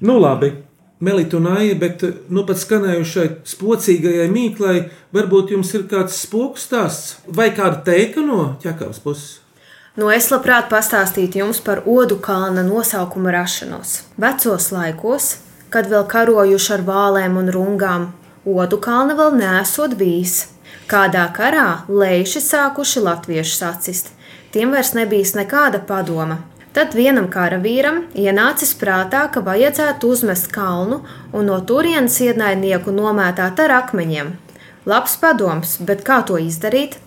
Nu, 0.00 0.18
labi, 0.22 0.52
Melita 0.98 1.36
un 1.36 1.46
Aija, 1.56 1.74
bet 1.78 2.02
nu 2.30 2.46
pat 2.46 2.62
skanējušai 2.62 3.28
spocīgajai 3.46 4.26
mīklai, 4.30 4.76
varbūt 5.14 5.54
jums 5.54 5.74
ir 5.74 5.88
kāds 5.90 6.18
spoku 6.26 6.62
stāsts 6.62 7.18
vai 7.26 7.50
kāda 7.50 7.82
teika 7.86 8.22
no 8.22 8.54
ķekavas 8.62 9.02
puses. 9.02 9.40
Nu, 9.94 10.08
es 10.10 10.26
labprāt 10.32 10.66
pastāstītu 10.72 11.38
jums 11.38 11.60
par 11.62 11.84
Odu 11.86 12.16
kalna 12.18 12.64
nosaukuma 12.66 13.30
rašanos. 13.30 14.00
Vecos 14.18 14.72
laikos, 14.74 15.28
kad 15.70 15.86
vēl 15.86 16.02
karojuši 16.10 16.72
ar 16.74 16.82
vālēm 16.88 17.36
un 17.38 17.52
rungām, 17.54 18.08
Odu 18.42 18.80
kalna 18.82 19.14
vēl 19.14 19.36
nesot 19.38 19.94
bijis. 20.00 20.48
Kādā 20.90 21.28
karā 21.36 21.84
lejuši 21.86 22.42
sākuši 22.42 23.04
latviešu 23.06 23.54
sacist, 23.54 24.10
tiem 24.50 24.74
vairs 24.74 24.96
nebija 24.98 25.38
nekāda 25.38 25.78
padoma. 25.86 26.40
Tad 26.74 26.98
vienam 26.98 27.30
karavīram 27.30 28.08
ienācis 28.18 28.74
prātā, 28.74 29.28
ka 29.30 29.44
vajadzētu 29.46 30.10
uzmest 30.10 30.50
kalnu 30.50 31.04
un 31.30 31.46
no 31.46 31.60
turienes 31.62 32.18
ienaidnieku 32.18 32.90
nomētāt 32.90 33.62
ar 33.62 33.78
akmeņiem. 33.78 34.34
Labs 34.90 35.14
padoms, 35.22 35.78
bet 35.86 36.02
kā 36.02 36.18
to 36.26 36.42
izdarīt? 36.42 36.98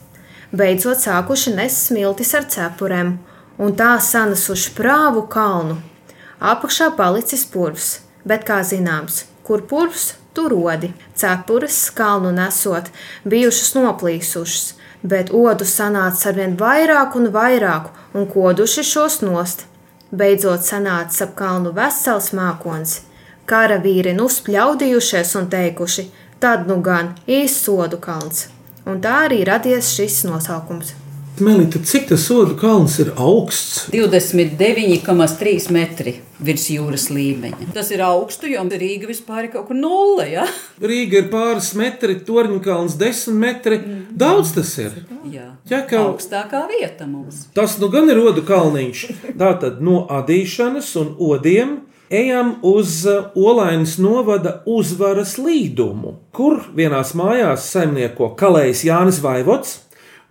Beidzot 0.52 1.02
sākuši 1.04 1.52
nest 1.58 1.90
smiltis 1.90 2.32
ar 2.38 2.46
cepurēm, 2.48 3.18
un 3.60 3.74
tā 3.76 3.98
sanesuši 4.00 4.72
prāvu 4.78 5.26
kalnu. 5.28 5.76
Apakšā 6.40 6.94
palicis 6.96 7.44
purvs, 7.52 7.90
bet, 8.24 8.46
kā 8.48 8.62
zināms, 8.64 9.26
kur 9.44 9.66
purvs, 9.68 10.14
tur 10.38 10.54
rodi. 10.56 10.94
Cepures, 11.20 11.90
kalnu 11.98 12.32
nesot, 12.32 12.88
bijušas 13.28 13.74
noplīsušas, 13.76 14.74
bet 15.04 15.34
odu 15.36 15.68
sanāca 15.68 16.32
arvien 16.32 16.56
vairāk 16.56 17.20
un 17.20 17.28
vairāk, 17.34 17.92
un 18.16 18.30
koduši 18.32 18.88
šos 18.88 19.22
nost. 19.26 19.66
Beidzot 20.16 20.64
sanāca 20.64 21.26
ap 21.28 21.36
kalnu 21.36 21.74
vesels 21.76 22.32
mākons. 22.32 23.02
Karavīri 23.48 24.16
nu 24.16 24.30
spļaudījušies 24.32 25.36
un 25.40 25.50
teikuši, 25.52 26.12
tad 26.40 26.70
nu 26.72 26.80
gan 26.84 27.18
īsts 27.28 27.68
sodu 27.68 28.00
kalns. 28.00 28.48
Un 28.88 29.02
tā 29.04 29.26
arī 29.26 29.42
radies 29.48 29.92
šis 29.98 30.22
nosaukums. 30.30 30.94
Melita, 31.44 31.78
cik 31.86 32.08
tas 32.10 32.24
sodu 32.26 32.56
kalns 32.58 32.96
ir 33.04 33.12
augsts? 33.14 33.84
29,3 33.94 35.68
metri 35.76 36.16
virs 36.42 36.64
jūras 36.72 37.10
līmeņa. 37.14 37.68
Tas 37.76 37.92
ir 37.94 38.02
augstu, 38.02 38.50
jo 38.50 38.64
Rīga 38.72 39.10
vispār 39.10 39.46
ir 39.46 39.52
kaut 39.54 39.68
kur 39.70 39.78
nulle. 39.78 40.26
Ja? 40.32 40.48
Rīga 40.82 41.22
ir 41.22 41.30
pāris 41.30 41.74
metri, 41.78 42.16
Torņkalns 42.26 42.98
desmit 42.98 43.38
metri. 43.44 43.80
Daudz 44.10 44.56
tas 44.56 44.72
ir. 44.82 44.98
Jā, 45.30 45.52
Ķekava. 45.70 46.16
augstākā 46.16 46.64
vieta 46.72 47.06
mums. 47.06 47.46
Tas 47.54 47.78
nu 47.78 47.92
gan 47.94 48.10
ir 48.10 48.18
rodu 48.18 48.42
kalniņš. 48.48 49.06
Tātad 49.38 49.78
no 49.86 50.08
adīšanas 50.10 50.96
un 51.04 51.14
odiem 51.22 51.82
ejam 52.10 52.56
uz 52.62 53.06
uh, 53.06 53.32
Olainas 53.36 53.98
novada 53.98 54.62
uzvaras 54.66 55.38
līdumu, 55.38 56.18
kur 56.32 56.62
vienās 56.76 57.14
mājās 57.18 57.68
saimnieko 57.72 58.32
kalējs 58.40 58.86
Jānis 58.88 59.20
Vaivots, 59.24 59.80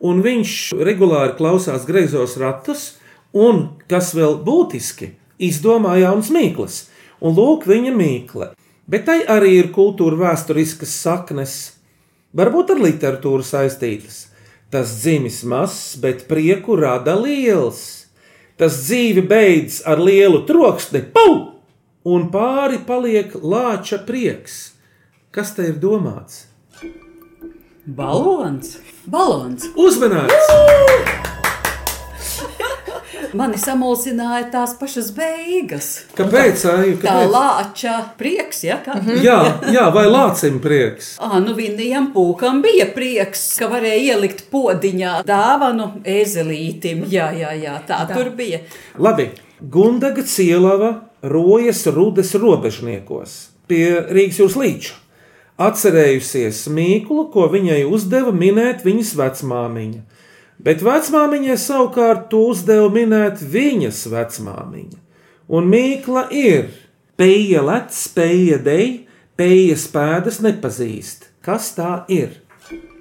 un 0.01 0.23
viņš 0.25 0.77
regulāri 0.87 1.37
klausās 1.39 1.87
greizos 1.89 2.37
ratus, 2.41 2.97
un, 3.37 3.77
kas 3.91 4.15
vēl 4.17 4.39
būtiski, 4.45 5.12
izdomā 5.39 5.97
jaunas 6.01 6.31
mīklas, 6.33 6.87
un 7.21 7.37
lūk 7.37 7.67
viņa 7.69 7.93
mīkla. 7.97 8.53
Bet 8.87 9.09
tai 9.09 9.23
arī 9.27 9.57
ir 9.59 9.73
kultūra 9.75 10.17
vēsturiskas 10.21 10.93
saknes, 11.03 11.57
varbūt 12.37 12.73
ar 12.77 12.83
literatūru 12.85 13.45
saistītas. 13.45 14.29
Tas 14.71 14.93
dzimis 15.03 15.43
mazs, 15.47 15.97
bet 16.03 16.27
prieku 16.31 16.77
rada 16.79 17.15
liels. 17.19 18.07
Tas 18.57 18.79
dzīvi 18.87 19.23
beidz 19.27 19.83
ar 19.87 20.01
lielu 20.03 20.41
troksni, 20.49 21.03
pau! 21.12 21.56
Un 22.07 22.29
pāri 22.31 22.79
paliek 22.87 23.35
lāča 23.42 23.99
prieks. 24.07 24.59
Kas 25.35 25.53
te 25.57 25.66
ir 25.73 25.81
domāts? 25.83 26.45
Balons! 27.87 28.79
Balons! 29.11 29.66
Uzmanīts! 29.79 30.53
Mani 33.37 33.59
samulsināja 33.61 34.47
tās 34.53 34.73
pašas 34.79 35.11
beigas. 35.16 35.88
Kāpēc? 36.16 36.62
Tā 36.62 36.75
kāpēc? 37.03 37.31
lāča 37.33 37.95
prieks, 38.19 38.62
ja? 38.64 38.79
Kā? 38.85 38.97
Jā, 39.23 39.38
jā, 39.75 39.87
vai 39.95 40.07
lācim 40.09 40.61
prieks? 40.62 41.14
Ah, 41.21 41.37
nu 41.42 41.57
vienam 41.59 42.09
pūkam 42.14 42.62
bija 42.64 42.87
prieks, 42.97 43.45
ka 43.61 43.69
varēja 43.73 44.14
ielikt 44.14 44.47
podiņā 44.53 45.19
dāvanu 45.27 45.90
ezelītim. 46.07 47.05
Jā, 47.12 47.29
jā, 47.37 47.53
jā 47.61 47.77
tā, 47.88 48.05
tā. 48.09 48.14
tur 48.16 48.33
bija. 48.38 48.62
Labi, 49.03 49.29
Gundaga 49.61 50.23
cielava 50.23 51.09
rojas 51.23 51.87
rudes 51.87 52.35
robežniekos 52.37 53.37
pie 53.66 53.87
Rīgas 54.12 54.40
jūras 54.42 54.57
līča. 54.61 54.97
Atcerējusies 55.57 56.66
mīklu, 56.69 57.31
ko 57.33 57.47
viņai 57.49 57.81
uzdeva 57.88 58.35
minēt 58.37 58.85
viņas 58.85 59.14
vecmāmiņa. 59.16 60.03
Bet 60.61 60.85
vecmāmiņai 60.85 61.57
savukārt 61.61 62.29
to 62.33 62.42
uzdeva 62.53 62.90
minēt 62.92 63.40
viņas 63.40 64.03
vecmāmiņa. 64.12 65.01
Un 65.49 65.71
mīkla 65.73 66.27
ir 66.37 66.69
pēja 67.16 67.64
lec, 67.64 67.97
pēja 68.12 68.61
dej, 68.61 69.07
pēja 69.40 69.79
spēdas 69.81 70.42
nepazīst. 70.45 71.31
Kas 71.40 71.73
tā 71.79 72.03
ir? 72.12 72.42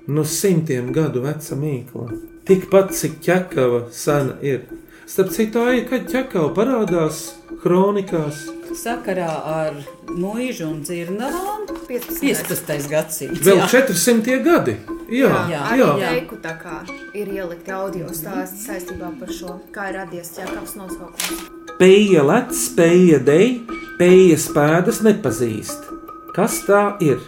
Nu, 0.08 0.24
simtiem 0.24 0.94
gadu 0.96 1.26
veca 1.26 1.60
mīkla. 1.60 2.08
Tikpat 2.46 2.96
cik 2.96 3.20
ķekava 3.26 3.88
sena 3.92 4.38
ir. 4.46 4.68
Starp 5.08 5.30
citu, 5.32 5.62
Aija, 5.62 5.86
kad 5.90 6.08
ķekava 6.10 6.50
parādās 6.56 7.24
kronikās, 7.64 8.46
Sakarā 8.76 9.30
ar 9.48 9.76
mūžu 10.10 10.66
un 10.68 10.80
dzirnavām 10.84 11.68
15. 11.88 12.18
15. 12.26 12.90
gadsimts. 12.92 13.44
vēl 13.46 13.62
jā. 13.62 13.68
400 13.72 14.40
gadi. 14.44 14.74
Jā, 15.14 15.30
Jā, 15.52 15.62
jā, 15.78 15.88
arī 15.94 16.02
teiku, 16.02 16.40
tā 16.42 16.56
kā 16.58 16.80
ir 17.14 17.30
ielikti 17.30 17.72
audio 17.72 18.10
stāsti 18.10 18.64
saistībā 18.66 19.12
par 19.20 19.32
šo, 19.32 19.60
kā 19.72 19.92
ir 19.92 20.00
radies 20.02 20.34
ķekavs 20.36 20.76
nosaukums. 20.82 21.46
Pēja 21.78 22.26
lec, 22.26 22.58
pēja 22.76 23.22
dej, 23.22 23.62
pēja 24.02 24.40
spēdas 24.42 25.04
nepazīst. 25.06 25.92
Kas 26.36 26.64
tā 26.66 26.98
ir? 27.06 27.22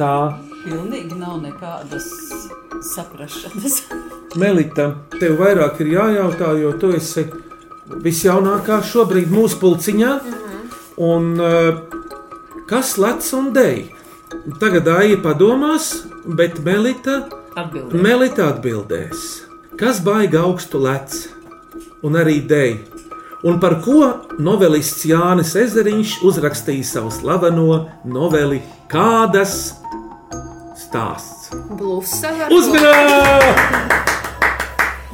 Tā 0.00 0.14
Pilnīgi 0.64 1.14
nav 1.20 1.38
nekādas 1.44 2.08
saprašanas. 2.94 3.82
Melita, 4.38 4.90
tev 5.18 5.38
vairāk 5.40 5.80
ir 5.82 5.94
jājautā, 5.96 6.52
jo 6.60 6.72
tu 6.80 6.92
esi 6.96 7.26
visjaunākā 8.04 8.82
šobrīd 8.84 9.32
mūsu 9.32 9.60
pulciņā. 9.62 10.12
Un 11.08 11.34
eh, 11.40 11.80
kas 12.68 12.96
lec 12.98 13.26
un 13.38 13.52
dej? 13.56 13.88
Tagad 14.60 14.88
Aija 14.92 15.16
padomās, 15.24 15.92
bet 16.36 16.58
Melita, 16.64 17.22
Atbildēt. 17.58 18.02
Melita 18.02 18.44
atbildēs. 18.52 19.22
Kas 19.78 19.98
baigi 20.04 20.38
augstu 20.38 20.78
lec 20.84 21.14
un 22.06 22.18
arī 22.20 22.36
dej? 22.46 22.76
Un 23.46 23.58
par 23.62 23.78
ko 23.82 24.12
novelists 24.42 25.06
Jānis 25.06 25.54
Ezeriņš 25.58 26.18
uzrakstīja 26.26 26.86
savu 26.86 27.10
slaveno 27.14 27.80
noveli 28.06 28.60
Kādas 28.90 29.56
stāsts? 30.78 31.37
Blusa 31.52 32.28
Uzmanīgi! 32.52 33.52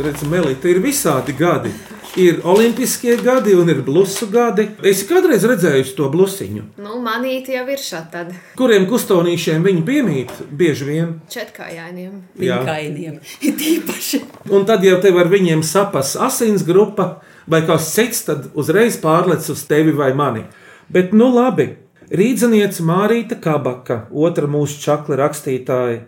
Redz, 0.03 0.23
Melita 0.27 0.67
ir 0.69 0.81
visādi 0.83 1.35
gadi. 1.39 1.71
Ir 2.19 2.41
olimpiskie 2.47 3.15
gadi 3.23 3.55
un 3.59 3.71
ir 3.71 3.81
blusu 3.87 4.27
gadi. 4.31 4.65
Es 4.87 5.03
kādreiz 5.07 5.45
redzēju 5.47 5.85
to 5.99 6.09
blusiņu, 6.11 6.63
Nu, 6.83 6.97
manīti 7.03 7.55
jau 7.55 7.65
ir 7.71 7.79
šādi 7.83 8.35
kuriem 8.59 8.87
kustonīšiem 8.91 9.63
viņi 9.67 9.83
piemīt 9.87 10.33
bieži 10.51 10.89
vien. 10.89 11.13
četrkājainiem. 11.31 12.23
Jā. 12.43 12.61
Kainiem. 12.67 13.21
Ir 13.43 13.55
īpaši. 13.75 14.23
Un 14.51 14.67
tad 14.67 14.83
jau 14.87 14.99
tev 15.03 15.19
ar 15.23 15.31
viņiem 15.31 15.63
sapas 15.63 16.17
asins 16.17 16.63
grupa 16.67 17.21
vai 17.47 17.63
kas 17.67 17.93
cits, 17.95 18.25
tad 18.27 18.51
uzreiz 18.55 18.99
pārlec 18.99 19.47
uz 19.51 19.63
tevi 19.67 19.93
vai 19.95 20.13
mani. 20.15 20.45
Bet 20.91 21.13
nu 21.13 21.31
labi, 21.35 21.77
rīdziniece 22.11 22.83
Mārīta 22.83 23.39
Kabaka, 23.41 24.07
otra 24.11 24.47
mūsu 24.51 24.81
čakla 24.83 25.17
rakstītāja, 25.25 26.03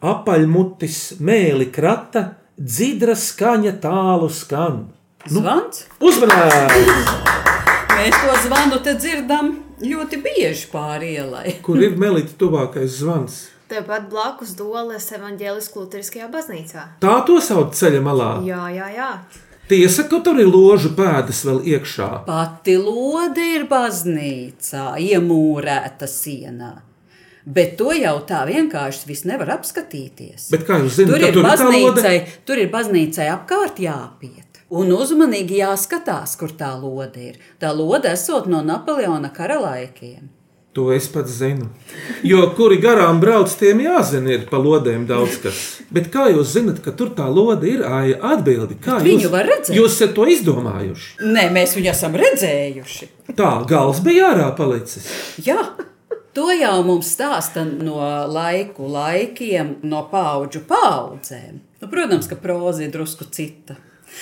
apaļmutis, 0.00 1.20
mēli 1.20 1.68
krata, 1.72 2.34
dzidra 2.56 3.16
skaņa 3.16 3.76
tālu 3.82 4.30
skan. 4.32 4.86
Zvans? 5.28 5.84
Uzmanīgi! 6.00 6.94
Mēs 8.00 8.16
to 8.16 8.36
zvanu 8.46 8.78
te 8.80 8.94
dzirdam 8.96 9.50
ļoti 9.84 10.20
bieži 10.24 10.70
pāri 10.72 11.14
ielai. 11.20 11.56
Kur 11.66 11.80
ir 11.84 11.98
melīte 12.00 12.36
tuvākais 12.40 13.00
zvans? 13.02 13.42
Tepat 13.70 14.08
blakus 14.10 14.56
Doles 14.58 15.04
evaņģēliskā 15.14 15.78
luteriskajā 15.78 16.26
baznīcā. 16.32 16.86
Tā 17.04 17.20
to 17.28 17.36
sauc 17.44 17.76
ceļa 17.78 18.00
malā. 18.02 18.32
Jā, 18.48 18.64
jā, 18.74 18.88
jā. 18.96 19.10
Tiesa, 19.70 20.08
ka 20.10 20.18
tur 20.26 20.40
ir 20.42 20.48
ložu 20.50 20.90
pēdas 20.96 21.44
vēl 21.46 21.60
iekšā. 21.76 22.08
Pati 22.26 22.74
lode 22.80 23.44
ir 23.54 23.68
baznīcā, 23.70 24.96
iemūrēta 24.98 26.08
sienā. 26.10 26.72
Bet 27.50 27.76
to 27.80 27.90
jau 27.96 28.16
tā 28.28 28.44
vienkārši 28.46 29.08
viss 29.10 29.24
nevar 29.26 29.50
apskatīties. 29.56 30.48
Bet 30.54 30.66
kā 30.68 30.78
jūs 30.82 31.00
zināt, 31.00 31.16
Tur 31.16 31.26
ir, 31.26 31.34
tur 31.34 31.46
baznīcai, 31.48 32.16
tur 32.46 32.62
ir 32.62 32.70
baznīcai 32.72 33.26
apkārt 33.34 33.80
jāpiet. 33.82 34.60
Un 34.70 34.92
uzmanīgi 34.94 35.58
jāskatās, 35.64 36.36
kur 36.38 36.52
tā 36.54 36.70
lode 36.78 37.32
ir. 37.32 37.40
Tā 37.58 37.72
lode 37.74 38.12
esot 38.12 38.46
no 38.46 38.60
Napoleona 38.62 39.32
kara 39.34 39.56
laikiem. 39.58 40.28
To 40.78 40.92
es 40.94 41.08
pats 41.10 41.32
zinu. 41.40 41.66
Jo 42.22 42.44
kuri 42.54 42.76
garām 42.78 43.18
brauc, 43.18 43.50
tiem 43.58 43.80
jāzina, 43.82 44.30
ir 44.36 44.44
pa 44.46 44.60
lodēm 44.62 45.02
daudz 45.08 45.40
kas. 45.42 45.58
Bet 45.90 46.12
kā 46.14 46.28
jūs 46.30 46.52
zinat, 46.54 46.78
ka 46.84 46.94
tur 46.94 47.10
tā 47.18 47.26
lode 47.26 47.66
ir? 47.66 47.82
Aija, 47.82 48.20
atbildi, 48.36 48.76
kā 48.78 49.00
Bet 49.00 49.08
viņu 49.08 49.24
jūs, 49.26 49.32
var 49.32 49.50
redzēt. 49.50 49.74
jūs 49.74 49.96
esat 49.98 50.14
to 50.14 50.28
izdomājuši? 50.30 51.08
Nē, 51.26 51.48
mēs 51.58 51.74
viņu 51.74 51.90
esam 51.90 52.14
redzējuši. 52.22 53.10
Tā, 53.34 53.50
gals 53.66 53.98
bija 54.06 54.30
ārā 54.30 54.46
palicis. 54.54 55.10
Jā, 55.42 55.58
to 56.36 56.48
jau 56.54 56.76
mums 56.86 57.10
stāsta 57.16 57.64
no 57.66 58.00
laiku 58.30 58.88
laikiem, 58.90 59.78
no 59.82 60.04
paudžu 60.10 60.64
paudzēm. 60.68 61.60
Nu, 61.80 61.88
protams, 61.88 62.28
ka 62.28 62.36
proza 62.40 62.84
ir 62.84 62.92
drusku 62.94 63.26
cita. 63.32 63.78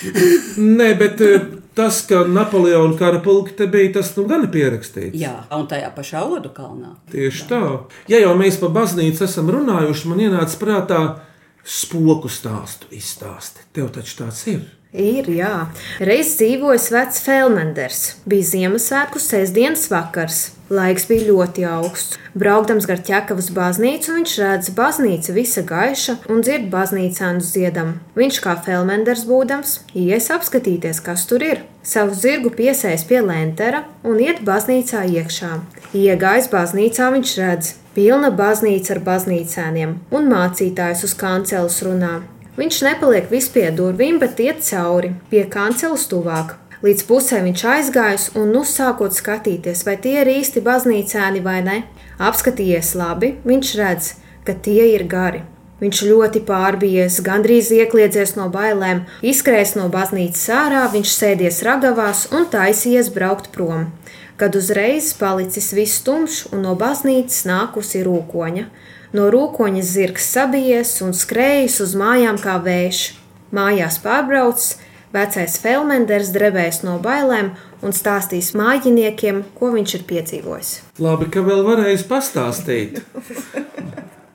Nē, 0.79 0.89
bet 0.99 1.21
eh, 1.25 1.45
tas, 1.75 2.01
ka 2.07 2.21
Napoleona 2.29 2.95
kara 2.97 3.19
pulka 3.23 3.55
te 3.57 3.67
bija, 3.71 3.93
tas 3.97 4.11
nu 4.17 4.25
gan 4.29 4.45
ir 4.45 4.51
pierakstīts. 4.53 5.17
Jā, 5.19 5.35
un 5.55 5.65
tajā 5.69 5.89
pašā 5.95 6.23
Odu 6.29 6.53
kalnā. 6.55 6.93
Tieši 7.11 7.47
tā. 7.49 7.63
Ja 8.11 8.21
jau 8.21 8.35
mēs 8.39 8.59
par 8.61 8.73
baznīcu 8.75 9.25
esam 9.25 9.49
runājuši, 9.55 10.11
man 10.11 10.23
ienāca 10.27 10.61
prātā 10.61 11.01
spoku 11.65 12.31
stāstu 12.31 12.89
izstāsti. 12.95 13.65
Tev 13.75 13.91
taču 13.95 14.21
tāds 14.23 14.45
ir. 14.51 14.67
Ir, 14.89 15.27
jā. 15.29 15.67
Reiz 16.01 16.31
dzīvoja 16.39 16.79
vecs 16.89 17.19
Felmenders. 17.21 17.99
Bija 18.25 18.47
Ziemassvētku 18.47 19.19
sestdienas 19.21 19.83
vakars. 19.91 20.47
Laiks 20.73 21.05
bija 21.05 21.27
ļoti 21.27 21.65
augsts. 21.69 22.17
Braukdams 22.33 22.87
gar 22.89 23.03
ķekavas 23.05 23.51
baznīcu, 23.53 24.15
viņš 24.17 24.33
redz, 24.41 24.71
ka 24.71 24.77
baznīca 24.79 25.35
visa 25.35 25.61
gaiša 25.65 26.15
un 26.33 26.41
dzird 26.41 26.71
baznīcānu 26.73 27.45
dziedam. 27.45 27.91
Viņš 28.17 28.39
kā 28.41 28.55
Felmenders 28.65 29.27
būdams, 29.29 29.75
ies 29.93 30.31
apskatīties, 30.33 31.03
kas 31.05 31.27
tur 31.29 31.45
ir. 31.45 31.61
Savu 31.85 32.17
zirgu 32.17 32.49
piesēs 32.57 33.05
pie 33.05 33.21
lentera 33.21 33.83
un 34.01 34.17
iet 34.17 34.41
baznīcā 34.45 35.05
iekšā. 35.05 35.51
Iegājis 35.93 36.49
baznīcā, 36.49 37.13
viņš 37.13 37.37
redz, 37.43 37.71
pilna 37.93 38.33
baznīca 38.33 38.97
ar 38.97 39.05
baznīcēniem 39.05 39.95
un 40.09 40.33
mācītājs 40.33 41.05
uz 41.05 41.17
kanceles 41.17 41.81
runā. 41.85 42.17
Viņš 42.59 42.77
nepaliek 42.83 43.29
vis 43.31 43.45
pie 43.53 43.69
durvīm, 43.71 44.17
bet 44.19 44.39
iet 44.43 44.59
cauri, 44.67 45.13
pie 45.31 45.45
kanceles 45.47 46.09
tuvāk. 46.11 46.57
Līdz 46.83 47.05
pusē 47.07 47.37
viņš 47.45 47.61
aizgājis 47.73 48.25
un 48.39 48.51
nu 48.55 48.65
sākot 48.67 49.15
skatīties, 49.15 49.85
vai 49.87 49.95
tie 50.03 50.17
ir 50.21 50.31
īsti 50.31 50.63
baznīcēni 50.65 51.43
vai 51.45 51.61
ne. 51.63 51.77
Apskatījies 52.19 52.91
labi, 52.99 53.37
viņš 53.47 53.71
redz, 53.79 54.11
ka 54.43 54.57
tie 54.67 54.89
ir 54.91 55.05
gari. 55.07 55.45
Viņš 55.79 56.01
ļoti 56.09 56.41
pārbijies, 56.47 57.21
gandrīz 57.23 57.71
iekļiedzies 57.71 58.35
no 58.35 58.49
bailēm, 58.51 59.05
izskrējis 59.23 59.77
no 59.79 59.87
baznīcas 59.93 60.49
ārā, 60.51 60.83
viņš 60.91 61.13
sēdies 61.15 61.61
ragavās 61.63 62.25
un 62.35 62.49
taisījies 62.51 63.13
braukt 63.15 63.53
prom. 63.55 63.87
Kad 64.39 64.55
uzreiz 64.59 65.13
palicis 65.19 65.71
viss 65.75 66.03
tumšs 66.03 66.49
un 66.51 66.67
no 66.67 66.75
baznīcas 66.79 67.45
nākusi 67.47 68.03
rūkoņa. 68.03 68.67
No 69.09 69.31
rūkoņa 69.33 69.81
zirgs 69.81 70.27
sabijies 70.29 70.91
un 71.01 71.15
skrējis 71.17 71.79
uz 71.81 71.95
mājām 71.97 72.37
kā 72.41 72.59
vējš. 72.61 72.99
Mājās 73.55 73.95
pārbraucis, 74.03 74.75
vecais 75.15 75.55
Felmenders 75.63 76.29
drebēs 76.35 76.83
no 76.85 76.99
bailēm 77.01 77.55
un 77.81 77.95
stāstīs 77.95 78.51
mājiniekiem, 78.53 79.41
ko 79.57 79.71
viņš 79.73 79.95
ir 79.97 80.03
piedzīvojis. 80.11 80.73
Labi, 81.01 81.25
ka 81.33 81.41
vēl 81.41 81.63
varēja 81.65 82.03
pastāstīt. 82.09 82.99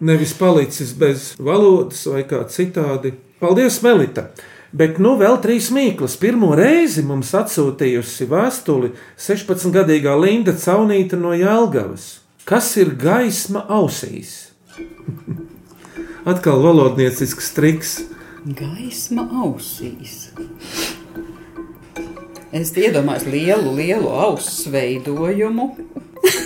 Nevis 0.04 0.34
palicis 0.34 0.90
bez 0.98 1.28
valodas 1.38 2.02
vai 2.10 2.24
kā 2.26 2.42
citādi. 2.50 3.14
Paldies, 3.38 3.78
Melita! 3.84 4.26
Bet 4.74 4.98
nu 4.98 5.12
vēl 5.14 5.36
trīs 5.38 5.68
mīklas. 5.70 6.16
Pirmo 6.18 6.50
reizi 6.58 7.04
mums 7.06 7.30
atsūtījusi 7.38 8.26
vēstuli 8.26 8.90
16-gadīgā 9.22 10.16
Linda 10.18 10.56
Caunīta 10.58 11.14
no 11.14 11.30
Jālgavas. 11.38 12.08
Kas 12.42 12.72
ir 12.82 12.90
gaisma 12.98 13.62
ausīs? 13.70 14.53
Atkal 16.30 16.62
valodniecisks 16.64 17.52
triks. 17.56 17.94
Gaisma 18.44 19.24
ausīs. 19.44 20.30
Es 22.54 22.70
iedomājos 22.78 23.24
lielu, 23.26 23.72
lielu 23.74 24.08
ausu 24.08 24.70
veidojumu. 24.74 25.72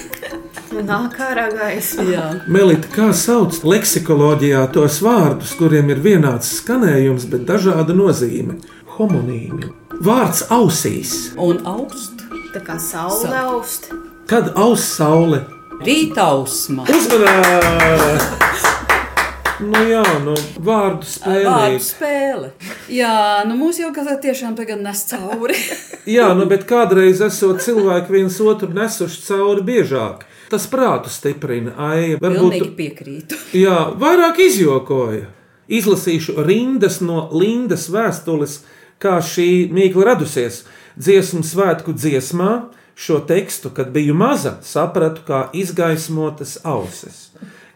Nāk 0.89 1.19
ārā 1.25 1.49
gaisma. 1.53 2.05
Jā. 2.09 2.27
Melita, 2.49 2.89
kā 2.93 3.11
sauc 3.17 3.59
leksikoloģijā 3.65 4.63
tos 4.75 5.01
vārdus, 5.05 5.55
kuriem 5.59 5.93
ir 5.95 6.03
vienāds 6.05 6.53
skanējums, 6.61 7.29
bet 7.33 7.47
dažāda 7.49 7.97
nozīme? 7.97 8.59
Homonīmi. 8.99 9.73
Vārds 10.05 10.47
ausīs. 10.55 11.33
Un 11.39 11.63
aust. 11.67 12.25
Tā 12.55 12.63
kā 12.65 12.79
saule 12.81 13.35
aust. 13.43 13.91
Kad 14.31 14.53
aus 14.57 14.85
saule? 14.97 15.45
Rītausma. 15.85 16.85
Uzmanīgi! 16.91 18.17
Nu 19.59 19.81
jā, 19.91 20.03
nu 20.23 20.35
vārdu 20.63 20.63
Vārdu 20.63 21.07
spēlīt. 21.07 21.83
spēle. 21.83 22.49
Jā, 22.95 23.43
nu 23.47 23.57
mūsu 23.59 23.83
jau 23.85 23.91
gada 23.95 24.15
tiešām 24.23 24.55
tagad 24.59 24.83
nes 24.83 25.01
cauri. 25.11 25.57
Jā, 26.17 26.29
nu 26.39 26.47
bet 26.51 26.63
kādreiz 26.69 27.19
esot 27.27 27.59
cilvēki 27.65 28.15
viens 28.15 28.39
otru 28.41 28.71
nesuši 28.75 29.23
cauri 29.27 29.65
biežāk. 29.67 30.23
Tas 30.51 30.67
prātu 30.71 31.11
stiprina. 31.13 31.75
Ai, 31.77 32.15
Pilnīgi 32.23 32.71
piekrītu. 32.79 33.39
Jā, 33.65 33.91
vairāk 33.99 34.39
izjokoja. 34.47 35.27
Izlasīšu 35.69 36.39
rindas 36.47 37.01
no 37.05 37.27
Lindas 37.35 37.89
vēstules, 37.93 38.61
kā 39.03 39.19
šī 39.23 39.69
mīkla 39.75 40.13
radusies. 40.13 40.63
Dziesmu 40.99 41.43
svētku 41.47 41.93
dziesmā 41.99 42.53
šo 42.99 43.21
tekstu, 43.21 43.71
kad 43.71 43.91
biju 43.95 44.15
maza, 44.15 44.57
sapratu 44.63 45.23
kā 45.27 45.45
izgaismotas 45.55 46.59
ausis. 46.67 47.29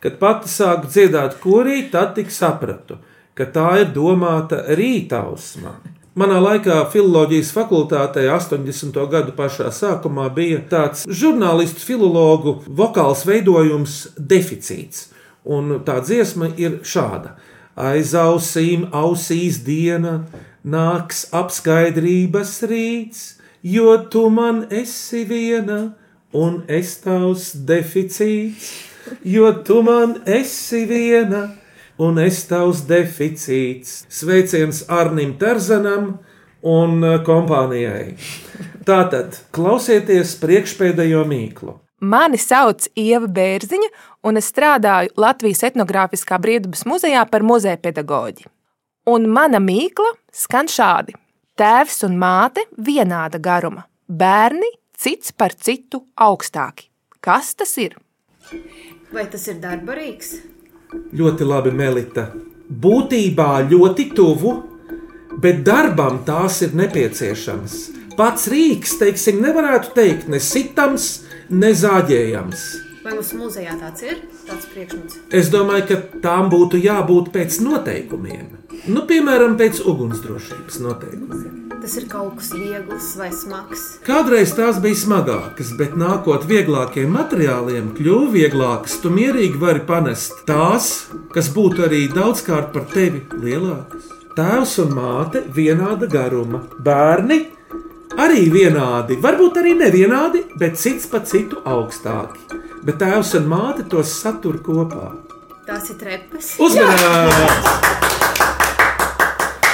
Kad 0.03 0.19
pati 0.19 0.51
sāku 0.51 0.89
dziedāt 0.91 1.37
korī, 1.39 1.85
tad 1.93 2.17
tik 2.17 2.33
sapratu, 2.35 2.97
ka 3.39 3.47
tā 3.55 3.69
ir 3.85 3.93
domāta 3.95 4.65
rītausma. 4.75 5.77
Manā 6.19 6.41
laikā 6.43 6.81
filozofijas 6.93 7.53
fakultātē 7.55 8.25
80. 8.35 8.99
gadu 9.13 9.33
pašā 9.37 9.71
sākumā 9.73 10.27
bija 10.35 10.59
tāds 10.69 11.07
žurnālistu, 11.07 11.87
filologu 11.87 12.57
vokāls 12.67 13.23
veidojums 13.25 14.01
deficīts. 14.19 15.07
Un 15.47 15.79
tā 15.87 16.01
dziesma 16.03 16.51
ir 16.59 16.81
šāda: 16.83 17.37
Aiz 17.79 18.11
ausīm, 18.19 18.89
ausīs 18.91 19.63
diena, 19.63 20.25
nāks 20.67 21.29
apskaidrības 21.31 22.59
rīts, 22.67 23.23
jo 23.63 23.97
tu 24.11 24.29
man 24.31 24.67
esi 24.71 25.25
viena, 25.25 25.95
un 26.33 26.63
es 26.69 26.97
tavs 27.05 27.53
deficīts, 27.69 28.71
jo 29.25 29.51
tu 29.67 29.83
man 29.87 30.21
esi 30.27 30.85
viena 30.89 31.49
un 32.03 32.19
es 32.23 32.43
tavs 32.51 32.85
deficīts. 32.89 34.03
Sveiciens 34.11 34.85
Arnim 34.91 35.37
Terzanam 35.39 36.17
un 36.63 37.03
uh, 37.03 37.19
kompānijai. 37.27 38.17
Tātad 38.87 39.39
klausieties 39.55 40.35
priekšpēdējo 40.43 41.23
mīklu. 41.29 41.77
Mani 42.03 42.39
sauc 42.41 42.89
Ieva 42.99 43.29
Bērziņa, 43.31 43.89
un 44.27 44.41
es 44.41 44.49
strādāju 44.51 45.13
Latvijas 45.23 45.63
etnogrāfiskā 45.69 46.39
brīvdabas 46.43 46.83
muzejā 46.91 47.23
par 47.31 47.47
muzeja 47.47 47.79
pedagoģi. 47.79 48.49
Un 49.07 49.29
mana 49.31 49.61
mīkla 49.63 50.11
skan 50.35 50.71
šādi: 50.71 51.15
Tēvs 51.53 51.99
un 52.07 52.15
māte 52.17 52.63
vienāda 52.81 53.37
garuma, 53.37 53.83
bērni 54.09 54.71
cits 54.97 55.35
par 55.37 55.53
citu 55.53 55.99
augstāki. 56.17 56.87
Kas 57.21 57.51
tas 57.55 57.75
ir? 57.77 57.99
Vai 59.13 59.27
tas 59.29 59.45
ir 59.53 59.59
darba 59.61 59.99
rīks? 59.99 60.31
Ļoti 61.13 61.45
labi, 61.45 61.75
Melita. 61.77 62.31
Būtībā 62.73 63.51
ļoti 63.69 64.07
tuvu, 64.17 64.55
bet 65.45 65.61
darbam 65.67 66.23
tās 66.25 66.63
ir 66.65 66.73
nepieciešamas. 66.79 67.77
Pats 68.17 68.49
rīks, 68.49 68.97
teiksim, 69.01 69.45
nevarētu 69.45 69.93
teikt 69.97 70.33
ne 70.33 70.41
sitams, 70.41 71.11
ne 71.53 71.75
zāģējams. 71.77 72.65
Vai 73.03 73.17
mums 73.17 73.33
muzejā 73.35 73.73
tāds 73.81 74.05
ir? 74.07 74.21
Tāds 74.47 74.69
priekšmets. 74.71 75.17
Es 75.35 75.49
domāju, 75.51 75.89
ka 75.89 76.21
tām 76.23 76.47
būtu 76.53 76.79
jābūt 76.79 77.33
pēc 77.35 77.59
noteikumiem. 77.65 78.53
Nu, 78.95 79.03
piemēram, 79.09 79.57
pēc 79.59 79.81
ugunsdrošības 79.91 80.79
noteikumiem. 80.85 81.57
Tas 81.83 81.97
ir 81.99 82.07
kaut 82.07 82.37
kas 82.39 82.53
viegls 82.55 83.09
vai 83.19 83.33
smags. 83.35 83.83
Kādreiz 84.07 84.55
tās 84.55 84.79
bija 84.85 85.01
smagākas, 85.01 85.73
bet 85.81 85.97
nākot 85.99 86.47
vieglākiem 86.47 87.11
materiāliem, 87.11 87.91
kļuva 87.97 88.29
vieglākas. 88.37 89.01
Tu 89.03 89.11
mierīgi 89.11 89.59
vari 89.59 89.83
panest 89.89 90.45
tās, 90.47 90.93
kas 91.35 91.51
būtu 91.57 91.89
arī 91.89 92.05
daudzkārt 92.15 92.71
par 92.77 92.87
tevi 92.95 93.25
lielākas. 93.35 94.13
Tēvs 94.39 94.79
un 94.85 94.95
māte 94.95 95.43
vienāda 95.59 96.07
garuma, 96.09 96.63
bērni 96.79 97.43
arī 98.23 98.47
vienādi, 98.55 99.19
varbūt 99.21 99.59
arī 99.61 99.75
nevienādi, 99.83 100.47
bet 100.61 100.79
cits 100.79 101.11
pa 101.11 101.21
citu 101.27 101.65
augstāki. 101.67 102.63
Bet 102.83 102.97
tēvs 102.99 103.37
un 103.39 103.45
māte 103.47 103.85
tos 103.87 104.11
satur 104.19 104.57
kopā. 104.67 105.13
Tās 105.69 105.87
ir 105.93 105.99
trepes. 106.01 106.49
Uzmanības! 106.59 107.69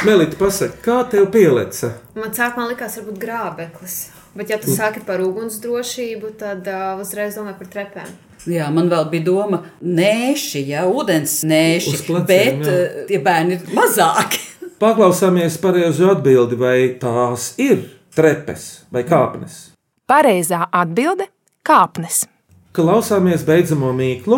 Melita, 0.04 0.36
pasaka, 0.36 0.76
kā 0.84 0.96
tev 1.08 1.30
pieleca? 1.32 1.94
Man 2.18 2.36
sākumā 2.36 2.68
likās, 2.68 2.98
varbūt 3.00 3.16
grābeklis. 3.22 3.96
Bet, 4.36 4.52
ja 4.52 4.60
tu 4.60 4.68
sāki 4.70 5.00
par 5.08 5.24
ugunsdrošību, 5.24 6.34
tad 6.38 6.68
uh, 6.68 7.00
uzreiz 7.00 7.40
domā 7.40 7.56
par 7.56 7.72
trepēm. 7.72 8.12
Jā, 8.44 8.68
man 8.76 8.92
vēl 8.92 9.08
bija 9.10 9.26
doma, 9.32 9.64
nēši, 9.80 10.66
ja 10.68 10.84
ūdens 10.92 11.40
nēši, 11.48 11.96
pleciem, 12.06 12.24
bet 12.28 12.68
jā. 12.68 12.76
eh, 12.76 13.02
tie 13.08 13.24
bērni 13.24 13.56
ir 13.56 13.74
mazāki. 13.74 14.44
Paklausāmies 14.84 15.56
pareizo 15.64 16.12
atbildi, 16.12 16.60
vai 16.60 16.78
tās 17.00 17.54
ir 17.56 17.88
trepes 18.14 18.74
vai 18.92 19.08
kāpnes. 19.08 19.70
Pareizā 20.04 20.68
atbilde- 20.68 21.32
kāpnes. 21.68 22.26
Klausāmies 22.78 23.42
beidzamo 23.42 23.88
mīklu. 23.90 24.36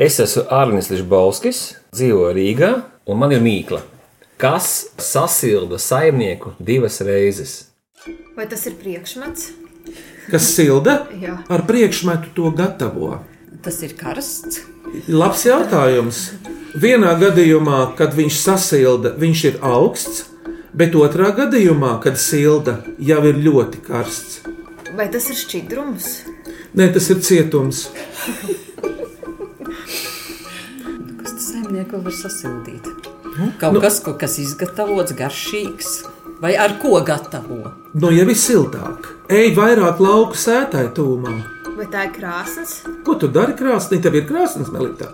Es 0.00 0.14
esmu 0.22 0.46
Arnēs 0.56 0.86
Lišbalskis, 0.88 1.58
dzīvoju 1.92 2.30
Rīgā, 2.32 2.70
un 3.04 3.18
man 3.20 3.34
ir 3.36 3.42
mīkla. 3.44 3.82
Kas 4.40 4.86
sasilda 4.96 5.76
saimnieku 5.76 6.54
divas 6.56 6.96
reizes? 7.04 7.52
Vai 8.38 8.46
tas 8.48 8.64
ir 8.64 8.78
priekšmets? 8.80 9.50
Kas 10.30 10.48
silda? 10.54 10.96
Ar 11.52 11.66
priekšmetu 11.68 12.32
to 12.32 12.54
gatavo. 12.56 13.18
Tas 13.60 13.82
ir 13.84 13.92
karsts. 14.00 14.62
Labs 15.12 15.44
jautājums. 15.44 16.24
Vienā 16.80 17.12
gadījumā, 17.20 17.82
kad 18.00 18.16
viņš 18.16 18.38
sasilda, 18.46 19.12
viņš 19.20 19.44
ir 19.50 19.60
augsts, 19.60 20.24
bet 20.72 20.96
otrā 20.96 21.34
gadījumā, 21.36 21.98
kad 22.00 22.16
silda, 22.16 22.80
jau 22.96 23.20
ir 23.28 23.44
ļoti 23.44 23.84
karsts. 23.84 24.40
Vai 24.96 25.12
tas 25.12 25.28
ir 25.28 25.36
šķidrums? 25.36 26.14
Nē, 26.74 26.88
tas 26.90 27.06
ir 27.12 27.20
cietums. 27.22 27.84
Kas 31.20 31.30
tas 31.30 31.44
saimnieku 31.52 32.00
var 32.02 32.16
sasildīt? 32.18 32.88
Kaut 33.60 33.76
nu, 33.76 33.82
kas, 33.82 34.00
ko, 34.02 34.16
kas 34.18 34.34
izgatavots, 34.42 35.14
garšīgs. 35.14 35.92
Vai 36.42 36.56
ar 36.58 36.74
ko 36.82 36.98
gatavo? 37.06 37.60
No 37.94 38.10
jau 38.10 38.26
ir 38.26 38.38
siltāk. 38.38 39.06
Ej 39.30 39.54
vairāk 39.54 40.02
lauku 40.02 40.38
sētāju 40.38 40.90
tūmā. 40.98 41.36
Vai 41.78 41.86
tā 41.90 42.08
ir 42.08 42.16
krāsas? 42.18 42.80
Ko 43.06 43.14
tu 43.22 43.30
dari 43.30 43.54
krāsnī? 43.58 44.02
Tev 44.02 44.18
ir 44.18 44.26
krāsnes, 44.26 44.74
Melita. 44.74 45.12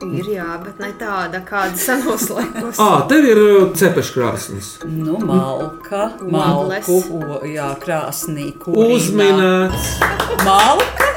Ir 0.00 0.28
jā, 0.32 0.46
bet 0.64 0.78
ne 0.80 0.88
tāda, 0.96 1.42
kāda 1.44 1.76
senos 1.86 2.24
laikos. 2.32 2.78
Ā, 2.80 2.88
tev 3.10 3.26
ir 3.28 3.40
uh, 3.42 3.66
cepeškrāsnes. 3.76 4.70
Nu, 4.88 5.18
malka, 5.28 6.06
malku, 6.24 6.96
o, 7.20 7.40
jā, 7.44 7.66
krāsnī, 7.82 8.46
kurina. 8.62 8.94
Uzminēts. 8.96 9.90
Malka? 10.46 11.08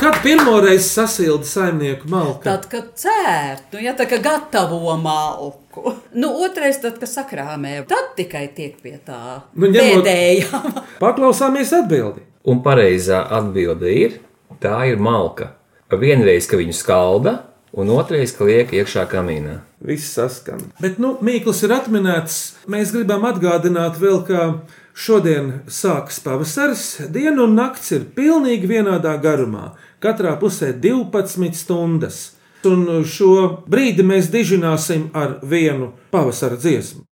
Kad 0.00 0.20
pirmoreiz 0.24 0.86
sasilda 0.94 1.44
saimnieku 1.44 2.08
malka? 2.08 2.46
Tad, 2.46 2.68
kad 2.72 2.86
cērt, 2.96 3.66
nu, 3.74 3.82
ja 3.84 3.92
tā 3.98 4.06
kā 4.08 4.16
gatavo 4.24 4.94
malku. 4.96 5.92
Nu, 6.16 6.30
otrais, 6.46 6.78
tad, 6.80 6.96
kad 7.02 7.10
sakrāmē, 7.10 7.80
tad 7.90 8.14
tikai 8.16 8.46
tiek 8.56 8.78
pie 8.80 8.94
tā 9.04 9.42
Nu, 9.58 9.68
ņemot- 9.68 10.06
pēdējā. 10.06 10.62
Paklausāmies 11.02 11.74
atbildi. 11.82 12.22
Un 12.48 12.62
pareizā 12.64 13.26
atbilde 13.36 13.90
ir: 13.92 14.16
tā 14.62 14.78
ir 14.88 14.96
malka. 15.02 15.50
Vienreiz, 15.92 16.46
ka 16.48 16.56
viņu 16.56 16.72
skalda, 16.78 17.34
un 17.72 17.90
otrreiz, 17.94 18.34
ka 18.36 18.46
liek 18.48 18.72
iekšā 18.74 19.06
kamīnā. 19.10 19.60
Viss 19.80 20.12
saskan. 20.16 20.62
Bet, 20.80 20.98
nu, 21.02 21.14
Mīkls 21.24 21.62
ir 21.64 21.74
atminēts. 21.76 22.38
Mēs 22.70 22.92
gribam 22.94 23.24
atgādināt 23.28 24.00
vēl, 24.00 24.22
ka 24.28 24.48
šodien 24.94 25.52
sākas 25.70 26.20
pavasaris. 26.24 26.84
Diena 27.12 27.46
un 27.46 27.56
nakts 27.56 27.92
ir 27.96 28.08
pilnīgi 28.16 28.68
vienādā 28.70 29.16
garumā. 29.22 29.74
Katrā 30.02 30.36
pusē 30.40 30.72
12 30.76 31.56
stundas. 31.56 32.20
Un 32.68 33.04
šo 33.08 33.62
brīdi 33.70 34.04
mēs 34.04 34.28
dižināsim 34.32 35.08
ar 35.16 35.38
vienu 35.40 35.94
pavasara 36.12 36.60
dziesmu. 36.60 37.06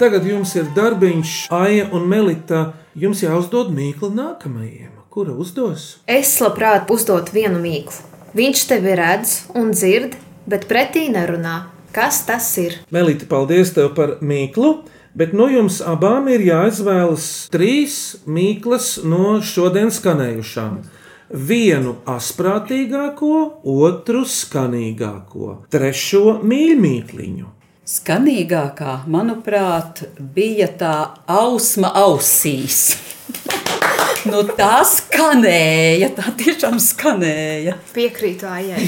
Tagad 0.00 0.24
jums 0.24 0.54
ir 0.56 0.70
darbiņš, 0.76 1.34
Aija 1.52 1.88
un 1.96 2.06
Melita. 2.08 2.70
Jums 2.98 3.20
jāuzdod 3.22 3.68
mīklu 3.74 4.08
nākamajam. 4.16 4.96
Kura 5.10 5.34
uzdos? 5.38 6.00
Es 6.10 6.32
labprāt 6.40 6.90
uzdot 6.90 7.32
vienu 7.34 7.60
mīklu. 7.62 8.06
Viņš 8.38 8.62
tevi 8.70 8.94
redz 8.98 9.34
un 9.58 9.72
dzird, 9.74 10.14
bet 10.50 10.68
pretī 10.70 11.08
nerunā. 11.12 11.66
Kas 11.92 12.22
tas 12.26 12.46
ir? 12.62 12.78
Melita, 12.94 13.26
paldies 13.30 13.74
tev 13.74 13.92
par 13.96 14.16
mīklu. 14.22 14.78
Bet 15.10 15.34
no 15.34 15.48
jums 15.50 15.80
abām 15.82 16.28
ir 16.30 16.44
jāizvēlas 16.46 17.50
trīs 17.50 17.94
mīklas 18.30 19.00
no 19.02 19.40
šodienas 19.42 19.98
skanējušām. 19.98 20.76
Vienu 21.50 21.96
asprātīgāko, 22.10 23.34
otru 23.66 24.22
skanīgāko, 24.26 25.64
trešo 25.74 26.38
mīļmīkliņu. 26.46 27.50
Skanīgākā, 27.90 29.00
manuprāt, 29.10 30.04
bija 30.14 30.68
tā 30.78 30.94
ausma 31.26 31.88
ausīs. 31.98 32.92
nu, 34.30 34.44
tā 34.54 34.84
skanēja, 34.86 36.12
tā 36.14 36.30
tiešām 36.38 36.76
skanēja. 36.78 37.74
Piekrītu 37.90 38.46
Aijai. 38.46 38.84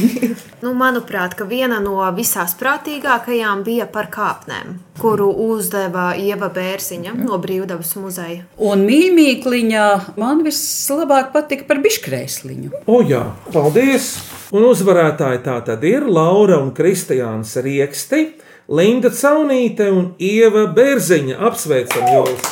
nu, 0.63 0.71
manuprāt, 0.79 1.35
ka 1.35 1.49
viena 1.51 1.81
no 1.83 1.97
visāsprātīgākajām 2.15 3.65
bija 3.67 3.89
par 3.91 4.07
kāpnēm, 4.15 4.77
kuru 5.01 5.33
uzdeva 5.49 6.13
Ieva 6.15 6.53
Bērziņa 6.55 7.17
no 7.25 7.41
Brīvdabas 7.43 7.97
muzeja. 7.99 8.45
Un 8.63 8.87
mīļmīkliņā 8.87 9.89
man 10.23 10.45
vislabāk 10.47 11.35
patika 11.35 11.67
par 11.73 11.83
biškrēsliņu. 11.83 12.85
O, 12.87 13.03
jā, 13.03 13.25
paldies! 13.51 14.15
Un 14.55 14.71
uzvarētāji 14.71 15.43
tā 15.43 15.59
tad 15.67 15.83
ir 15.91 16.07
Laura 16.07 16.63
un 16.63 16.71
Kristiāns 16.77 17.59
Rieksti, 17.67 18.29
Linda 18.73 19.11
Caunīte 19.13 19.85
un 19.93 20.15
Ieva 20.17 20.63
Bērziņa. 20.73 21.35
Apsveicam 21.45 22.07
jūs! 22.09 22.45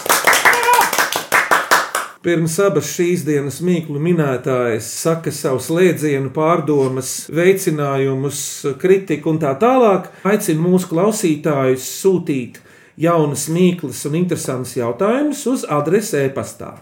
Pirms 2.21 2.59
abas 2.61 2.91
šīs 2.93 3.23
dienas 3.25 3.63
mīklu 3.65 3.97
minētājas 4.05 4.91
saka 5.01 5.33
savus 5.33 5.71
lēdzienu, 5.73 6.29
pārdomas, 6.37 7.31
veicinājumus, 7.33 8.43
kritiku 8.83 9.33
un 9.33 9.41
tā 9.41 9.55
tālāk, 9.63 10.11
aicina 10.29 10.61
mūsu 10.61 10.91
klausītājus 10.91 11.87
sūtīt 12.03 12.61
jaunas 13.01 13.47
mīklas 13.49 14.03
un 14.11 14.19
interesantas 14.21 14.75
jautājumus 14.77 15.47
uz 15.49 15.65
adresi 15.73 16.27
e-pastā. 16.27 16.75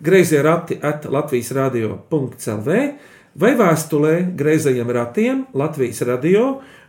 Greizie 0.00 0.40
rati 0.40 0.80
at 0.80 1.04
Latvijas 1.04 1.52
radio.clv 1.52 2.80
vai 3.36 3.52
vēstulē 3.60 4.14
Greizajiem 4.40 4.96
ratiem 4.96 5.44
Latvijas 5.52 6.00
radio 6.08 6.46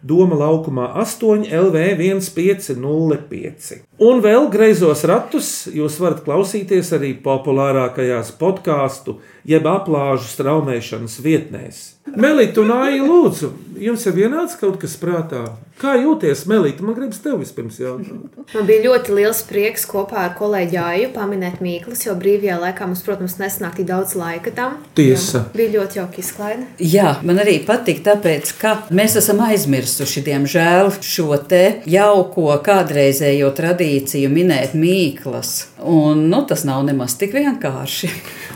Doma 0.08 0.38
laukumā 0.40 0.88
8 1.04 1.48
LV 1.52 1.78
1505. 2.00 3.82
Un 4.08 4.22
vēl 4.22 4.48
greizos 4.54 5.04
ratus 5.10 5.50
jūs 5.74 5.98
varat 6.02 6.24
klausīties 6.26 6.94
arī 6.96 7.12
populārākajās 7.24 8.32
podkāstu 8.40 9.18
jeb 9.48 9.68
aplāžu 9.70 10.28
straumēšanas 10.32 11.22
vietnēs. 11.24 11.86
Melita 12.16 12.62
un 12.64 12.72
Aija, 12.72 13.04
lūdzu, 13.04 13.50
jums 13.84 14.06
ir 14.08 14.14
vienāds 14.16 14.56
kaut 14.60 14.78
kas 14.80 14.96
prātā. 15.00 15.44
Kā 15.78 15.92
jūties, 16.00 16.46
Melita? 16.50 16.82
Man 16.82 16.96
gribas 16.98 17.20
tevi 17.22 17.44
vispirms 17.44 17.76
jautāt. 17.78 18.38
Man 18.56 18.66
bija 18.66 18.86
ļoti 18.88 19.14
liels 19.14 19.44
prieks 19.46 19.84
kopā 19.86 20.24
ar 20.24 20.32
kolēģi 20.40 20.74
Jāju 20.74 21.10
pamanīt 21.14 21.60
Mīklas, 21.62 22.02
jo 22.08 22.16
brīvajā 22.18 22.56
laikā 22.64 22.88
mums, 22.88 23.04
protams, 23.06 23.36
nesanāk 23.38 23.76
tik 23.78 23.90
daudz 23.92 24.16
laika 24.18 24.54
tam. 24.56 24.80
Tiesa. 24.98 25.44
Bija 25.54 25.76
ļoti 25.76 26.00
jauki 26.00 26.24
izklaide. 26.24 26.66
Jā, 26.82 27.18
man 27.28 27.44
arī 27.44 27.60
patīk, 27.68 28.02
tāpēc, 28.08 28.56
ka 28.58 28.74
mēs 28.90 29.20
esam 29.22 29.44
aizmirsuši, 29.46 29.97
diemžēl, 30.06 30.92
šo 31.02 31.38
te 31.50 31.82
jauko 31.90 32.52
kādreizējo 32.64 33.50
tradīciju 33.58 34.30
minēt 34.30 34.76
mīklas. 34.78 35.68
Un 35.82 36.28
nu, 36.30 36.44
tas 36.50 36.64
nav 36.68 36.84
nemaz 36.86 37.16
tik 37.18 37.34
vienkārši. 37.34 38.10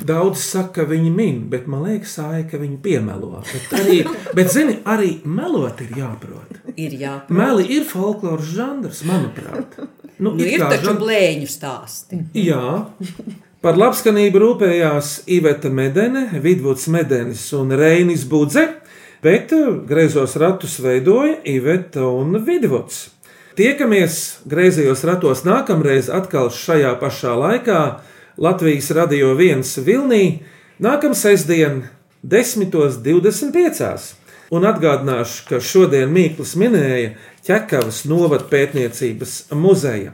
Daudz 0.06 0.40
saka, 0.44 0.82
ka 0.82 0.88
viņi 0.90 1.12
min, 1.16 1.40
bet 1.50 1.68
man 1.72 1.84
liekas, 1.88 2.18
Aija, 2.22 2.46
ka 2.52 2.58
viņi 2.62 2.78
piemelo. 2.84 3.42
Bet, 3.52 3.74
arī, 3.80 4.00
bet 4.38 4.52
zini, 4.54 4.78
arī 4.86 5.20
melot 5.26 5.82
ir 5.82 5.96
jāprot. 5.98 6.62
Ir 6.76 6.94
jāprot. 7.02 7.30
Meli 7.38 7.66
ir 7.78 7.84
folkloras 7.90 8.52
žanrs, 8.56 9.04
manuprāt. 9.08 9.80
Nu, 10.22 10.36
it 10.38 10.54
ir 10.54 10.60
taču 10.62 10.92
žan- 10.92 11.00
blēņu 11.02 11.48
stāsti. 11.50 12.20
Jā. 12.38 12.86
Par 13.62 13.78
labskanību 13.78 14.40
rūpējās 14.42 15.22
Iveta 15.30 15.70
Medene, 15.70 16.28
Vidvuds 16.42 16.88
Medenis 16.90 17.44
un 17.54 17.70
Reinis 17.78 18.24
Budze, 18.26 18.64
bet 19.24 19.52
eh, 19.52 19.68
greizos 19.88 20.36
ratus 20.36 20.80
veidoja 20.80 21.38
Iveta 21.44 22.06
un 22.08 22.38
Vidvuds. 22.46 23.10
Tiekamies 23.58 24.42
griezījos 24.48 25.04
ratos 25.06 25.44
nākamreiz 25.46 26.10
atkal 26.10 26.50
šajā 26.56 26.96
pašā 27.02 27.36
laikā 27.38 27.82
Latvijas 28.42 28.90
radio 28.96 29.34
viens 29.36 29.76
Vilnī 29.78 30.42
nākamā 30.82 31.18
sestdien 31.18 31.84
10.25. 32.24 34.16
Un 34.52 34.66
atgādināšu, 34.68 35.46
ka 35.48 35.62
šodien 35.64 36.12
Mīkls 36.12 36.58
minēja 36.60 37.14
Čekavas 37.46 38.04
novada 38.10 38.48
pētniecības 38.52 39.52
muzeja 39.56 40.12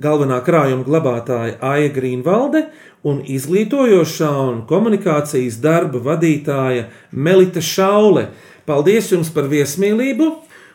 galvenā 0.00 0.40
krājuma 0.44 0.86
glabātāja 0.86 1.58
Aija 1.72 1.90
Grīnvalde 1.94 2.64
un 3.06 3.20
izglītojošā 3.24 4.30
un 4.46 4.62
komunikācijas 4.68 5.60
darba 5.62 6.00
vadītāja 6.04 6.88
Melita 7.12 7.62
Šaule. 7.64 8.28
Paldies 8.70 9.08
jums 9.10 9.32
par 9.34 9.48
viesmīlību! 9.50 10.30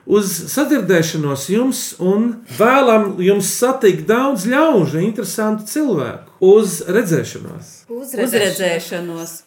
Uz 0.05 0.27
sadzirdēšanos 0.51 1.45
jums 1.49 1.79
un 2.03 2.27
vēlam 2.59 3.15
jums 3.23 3.47
satikt 3.55 4.03
daudz 4.09 4.43
ļaužu, 4.51 4.99
interesantu 5.01 5.65
cilvēku. 5.71 6.35
Uz 6.43 6.81
redzēšanos! 6.91 7.71
Uzredzēšanos! 7.95 9.44